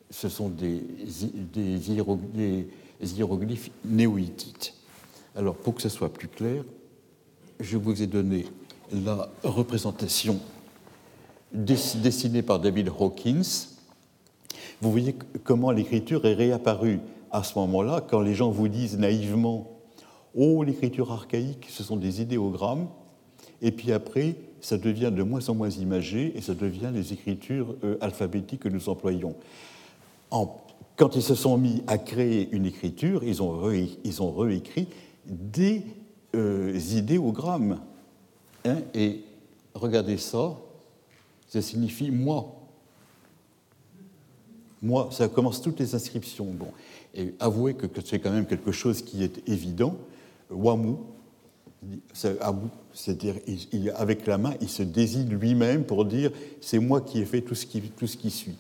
[0.09, 0.81] ce sont des,
[3.01, 4.73] hiéroglyphes néo-hittites.
[5.35, 6.63] Alors, pour que ce soit plus clair,
[7.59, 8.45] je vous ai donné
[8.91, 10.39] la représentation
[11.51, 13.67] dessinée par David Hawkins.
[14.81, 16.99] Vous voyez comment l'écriture est réapparue
[17.31, 19.71] à ce moment-là, quand les gens vous disent naïvement
[20.35, 22.87] Oh, l'écriture archaïque, ce sont des idéogrammes,
[23.61, 27.75] et puis après, ça devient de moins en moins imagé et ça devient les écritures
[27.83, 29.35] euh, alphabétiques que nous employons.
[30.29, 34.87] Quand ils se sont mis à créer une écriture, ils ont, ils ont réécrit
[35.25, 35.83] des
[36.35, 37.79] euh, idéogrammes.
[38.65, 39.21] Hein, et
[39.73, 40.57] regardez ça,
[41.47, 42.53] ça signifie moi.
[44.81, 46.45] Moi, ça commence toutes les inscriptions.
[46.45, 46.67] Bon.
[47.15, 49.95] Et avouez que, c'est quand même quelque chose qui est évident.
[50.49, 50.95] Wamu,
[52.93, 53.35] c'est-à-dire
[53.95, 56.31] avec la main, il se désigne lui-même pour dire
[56.61, 58.57] c'est moi qui ai fait tout ce qui, tout ce qui suit.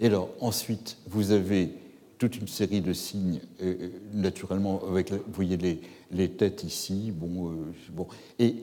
[0.00, 1.72] Et alors ensuite, vous avez
[2.18, 5.80] toute une série de signes, euh, euh, naturellement, avec, vous voyez les,
[6.10, 7.54] les têtes ici, bon, euh,
[7.90, 8.08] bon,
[8.38, 8.56] et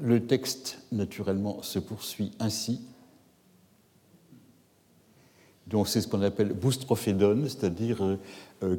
[0.00, 2.80] le texte, naturellement, se poursuit ainsi.
[5.66, 8.18] Donc c'est ce qu'on appelle boustrophédon, c'est-à-dire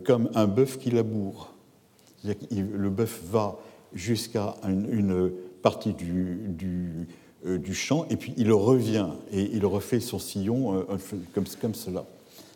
[0.05, 1.53] comme un bœuf qui laboure.
[2.23, 3.59] Le bœuf va
[3.93, 5.31] jusqu'à une,
[5.61, 7.07] partie du,
[7.71, 10.85] champ, et puis il revient et il refait son sillon
[11.33, 12.05] comme, comme cela.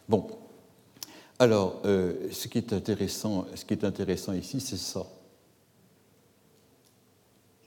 [0.09, 0.27] Bon,
[1.39, 5.05] alors, euh, ce, qui est intéressant, ce qui est intéressant ici, c'est ça.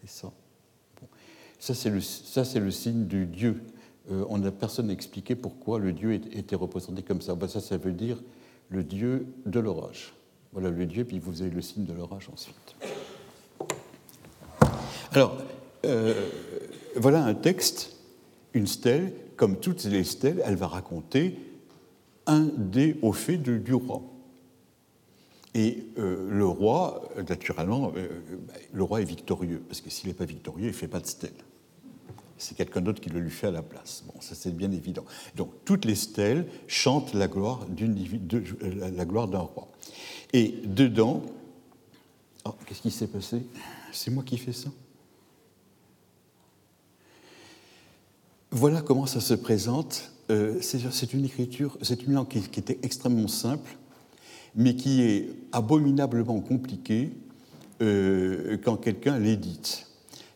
[0.01, 0.33] C'est ça.
[1.59, 3.63] Ça, c'est le, le signe du Dieu.
[4.11, 7.35] Euh, on n'a personne expliqué pourquoi le Dieu était représenté comme ça.
[7.35, 8.23] Ben, ça, ça veut dire
[8.71, 10.15] le Dieu de l'orage.
[10.53, 12.77] Voilà le Dieu, puis vous avez le signe de l'orage ensuite.
[15.13, 15.37] Alors,
[15.85, 16.31] euh,
[16.97, 17.97] voilà un texte,
[18.55, 21.39] une stèle, comme toutes les stèles, elle va raconter
[22.27, 24.03] un des hauts faits du roi.
[25.55, 28.09] Et euh, le roi, naturellement, euh,
[28.73, 31.07] le roi est victorieux, parce que s'il n'est pas victorieux, il ne fait pas de
[31.07, 31.33] stèle.
[32.37, 34.05] C'est quelqu'un d'autre qui le lui fait à la place.
[34.07, 35.05] Bon, ça c'est bien évident.
[35.35, 37.67] Donc toutes les stèles chantent la gloire
[38.61, 39.69] la gloire d'un roi.
[40.35, 41.23] Et dedans,
[42.45, 43.43] oh, qu'est-ce qui s'est passé?
[43.93, 44.69] C'est moi qui fais ça?
[48.59, 53.29] Voilà comment ça se présente euh, c'est une écriture, c'est une langue qui, était extrêmement
[53.29, 53.77] simple,
[54.55, 57.11] mais qui est abominablement compliquée
[57.83, 59.87] euh, quand quelqu'un l'édite.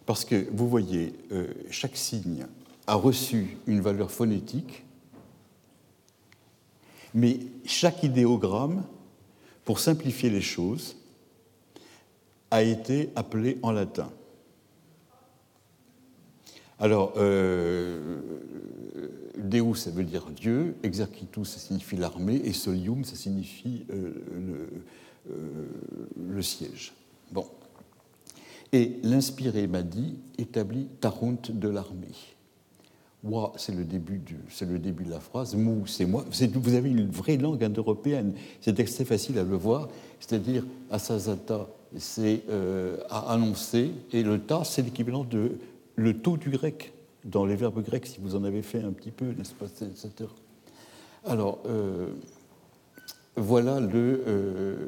[0.05, 2.45] Parce que vous voyez, euh, chaque signe
[2.87, 4.85] a reçu une valeur phonétique,
[7.15, 8.85] mais chaque idéogramme,
[9.65, 10.95] pour simplifier les choses,
[12.51, 14.11] a été appelé en latin.
[16.81, 17.13] Alors,
[19.51, 24.69] Deus, ça veut dire Dieu, Exercitus, ça signifie l'armée, et Solium, ça signifie euh, le,
[25.31, 25.67] euh,
[26.29, 26.93] le, siège.
[27.33, 27.47] Bon.
[28.73, 32.15] Et l'inspiré m'a dit établit Tarunt de l'armée.
[33.23, 35.55] Wa, c'est le, début de la phrase.
[35.55, 36.25] Mou, c'est moi.
[36.55, 38.33] Vous avez une vraie langue indo-européenne.
[38.63, 39.89] C'est assez facile à le voir.
[40.21, 45.59] C'est-à-dire, Asazata, c'est euh, à annoncer, et le ta, c'est l'équivalent de
[46.01, 46.95] le taux du grec
[47.25, 50.31] dans les verbes grecs, si vous en avez fait un petit peu, n'est-ce pas, etc.
[51.27, 52.07] Alors, euh,
[53.37, 54.87] voilà le euh,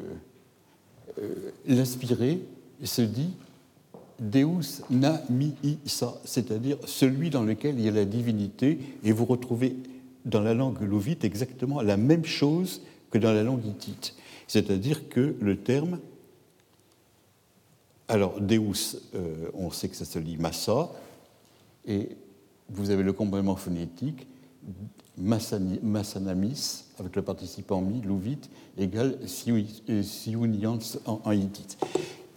[1.19, 2.41] euh, l'inspiré
[2.83, 3.31] se dit
[4.19, 9.27] Deus na mi sa, c'est-à-dire celui dans lequel il y a la divinité, et vous
[9.27, 9.77] retrouvez
[10.25, 12.81] dans la langue louvite exactement la même chose
[13.11, 14.15] que dans la langue hittite.
[14.47, 15.99] C'est-à-dire que le terme,
[18.13, 19.01] alors Deus,
[19.55, 20.91] on sait que ça se lit Massa,
[21.87, 22.11] et
[22.69, 24.27] vous avez le complément phonétique
[25.17, 28.39] Massanamis, avec le participant mi, louvit,
[28.77, 31.79] égale siunians en, en hittite.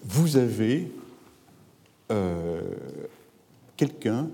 [0.04, 0.92] Vous avez
[2.12, 2.62] euh,
[3.78, 4.30] quelqu'un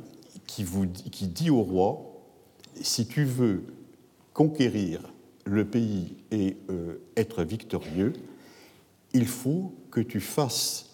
[0.46, 0.66] qui,
[1.12, 2.02] qui dit au roi
[2.82, 3.64] si tu veux
[4.34, 5.02] conquérir
[5.46, 8.14] le pays et euh, être victorieux,
[9.14, 10.91] il faut que tu fasses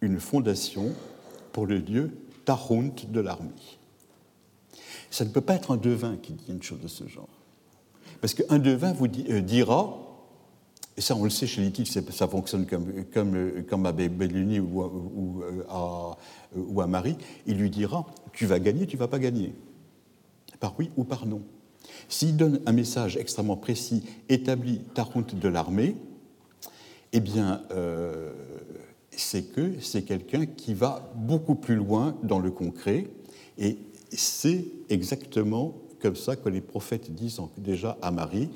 [0.00, 0.92] une fondation
[1.52, 2.10] pour le dieu
[2.44, 3.50] Tahunt de l'armée.
[5.10, 7.28] Ça ne peut pas être un devin qui dit une chose de ce genre.
[8.20, 9.98] Parce qu'un devin vous euh, dira,
[10.96, 13.04] et ça on le sait chez les titres, ça fonctionne comme,
[13.68, 16.16] comme, à Belluni ou, ou, euh, à,
[16.56, 17.16] ou à Marie,
[17.46, 19.54] il lui dira Tu vas gagner, tu vas pas gagner.
[20.60, 21.42] Par oui ou par non.
[22.08, 25.96] S'il donne un message extrêmement précis, établi route de l'armée,
[27.12, 28.32] eh bien, euh,
[29.10, 33.08] c'est que c'est quelqu'un qui va beaucoup plus loin dans le concret
[33.58, 33.78] et
[34.10, 38.48] c'est exactement comme ça que les prophètes disent déjà à Marie,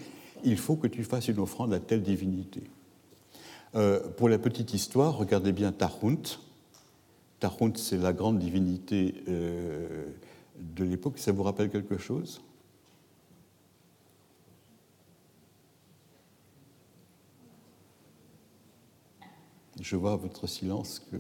[0.44, 2.62] il faut que tu fasses une offrande à telle divinité.
[3.74, 6.38] Euh, pour la petite histoire, regardez bien Tahunt.
[7.40, 10.06] Tahunt, c'est la grande divinité euh,
[10.58, 11.18] de l'époque.
[11.18, 12.40] Ça vous rappelle quelque chose?
[19.84, 21.16] Je vois votre silence que.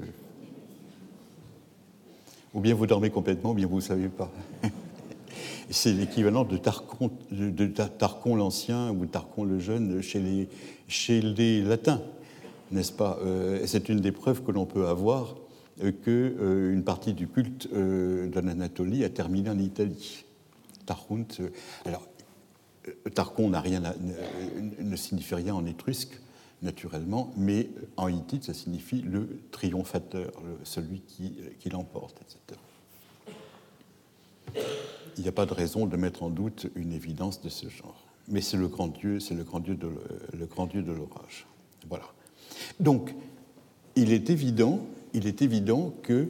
[2.54, 4.32] Ou bien vous dormez complètement, ou bien vous ne savez pas.
[5.70, 10.48] C'est l'équivalent de Tarquon l'Ancien ou Tarquon le Jeune chez les,
[10.88, 12.00] chez les Latins,
[12.70, 13.18] n'est-ce pas?
[13.22, 15.36] Euh, C'est une des preuves que l'on peut avoir
[15.82, 20.24] euh, qu'une euh, partie du culte de l'Anatolie a terminé en Italie.
[20.86, 21.26] Tarquon,
[21.84, 22.08] alors,
[23.60, 23.82] rien
[24.80, 26.18] ne signifie rien en étrusque,
[26.64, 30.32] naturellement, mais en hittite, ça signifie le triomphateur,
[30.64, 32.60] celui qui, qui l'emporte, etc.
[35.16, 38.04] Il n'y a pas de raison de mettre en doute une évidence de ce genre.
[38.28, 41.46] Mais c'est le grand Dieu, c'est le grand Dieu de, l'orage.
[41.88, 42.06] Voilà.
[42.80, 43.14] Donc,
[43.96, 44.80] il est évident,
[45.12, 46.28] il est évident que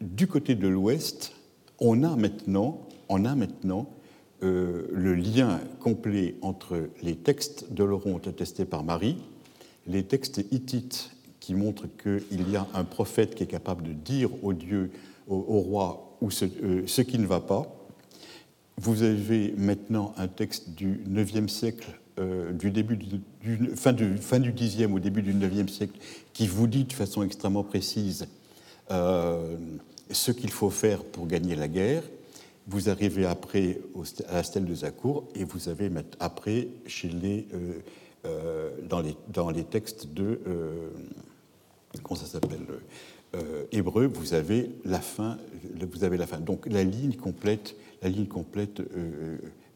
[0.00, 1.34] du côté de l'Ouest,
[1.78, 3.88] on a maintenant, on a maintenant
[4.42, 9.18] euh, le lien complet entre les textes de l'Oronte attestés par Marie,
[9.86, 11.10] les textes hittites
[11.40, 14.90] qui montrent qu'il y a un prophète qui est capable de dire au Dieu,
[15.28, 17.72] au, roi, ou euh, ce, qui ne va pas.
[18.78, 21.86] Vous avez maintenant un texte du IXe siècle,
[22.18, 23.20] euh, du début du,
[23.76, 25.98] fin, du, fin du Xe au début du IXe siècle,
[26.32, 28.26] qui vous dit de façon extrêmement précise
[28.90, 29.56] euh,
[30.10, 32.02] ce qu'il faut faire pour gagner la guerre.
[32.66, 33.78] Vous arrivez après
[34.28, 35.88] à la stèle de Zakour et vous avez
[36.18, 37.46] après chez les
[38.88, 40.40] dans, les, dans les textes de.
[40.46, 40.90] Euh,
[42.02, 42.66] comment ça s'appelle
[43.34, 45.38] euh, Hébreu, vous avez la fin.
[45.92, 46.38] Vous avez la fin.
[46.38, 48.82] Donc la ligne complète, la ligne complète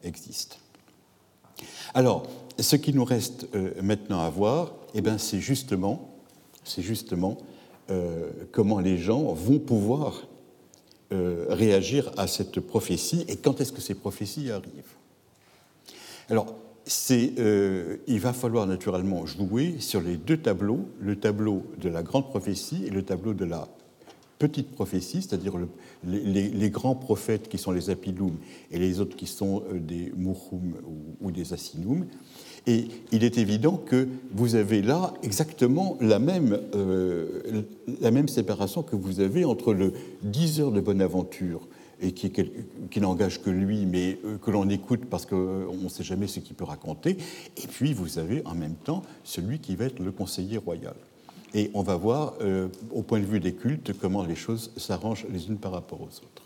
[0.03, 0.59] existe.
[1.93, 2.27] Alors,
[2.59, 3.47] ce qui nous reste
[3.81, 6.15] maintenant à voir, eh ben, c'est justement,
[6.63, 7.37] c'est justement
[8.51, 10.27] comment les gens vont pouvoir
[11.11, 14.95] réagir à cette prophétie et quand est-ce que ces prophéties arrivent.
[16.29, 16.55] Alors,
[17.11, 22.27] euh, il va falloir naturellement jouer sur les deux tableaux, le tableau de la grande
[22.29, 23.67] prophétie et le tableau de la
[24.39, 25.53] petite prophétie, c'est-à-dire
[26.03, 28.35] les, grands prophètes qui sont les Apilum
[28.71, 30.73] et les autres qui sont euh, des Muhum
[31.21, 32.07] ou, des Asinum.
[32.65, 37.63] Et il est évident que vous avez là exactement la même, euh,
[38.01, 39.93] la même séparation que vous avez entre le
[40.23, 41.67] 10 heures de bonne aventure
[42.01, 42.31] et qui,
[42.99, 46.39] n'engage que lui, mais euh, que l'on écoute parce qu'on euh, ne sait jamais ce
[46.39, 47.17] qu'il peut raconter.
[47.57, 50.95] Et puis vous avez en même temps celui qui va être le conseiller royal.
[51.53, 55.27] Et on va voir, euh, au point de vue des cultes, comment les choses s'arrangent
[55.29, 56.43] les unes par rapport aux autres.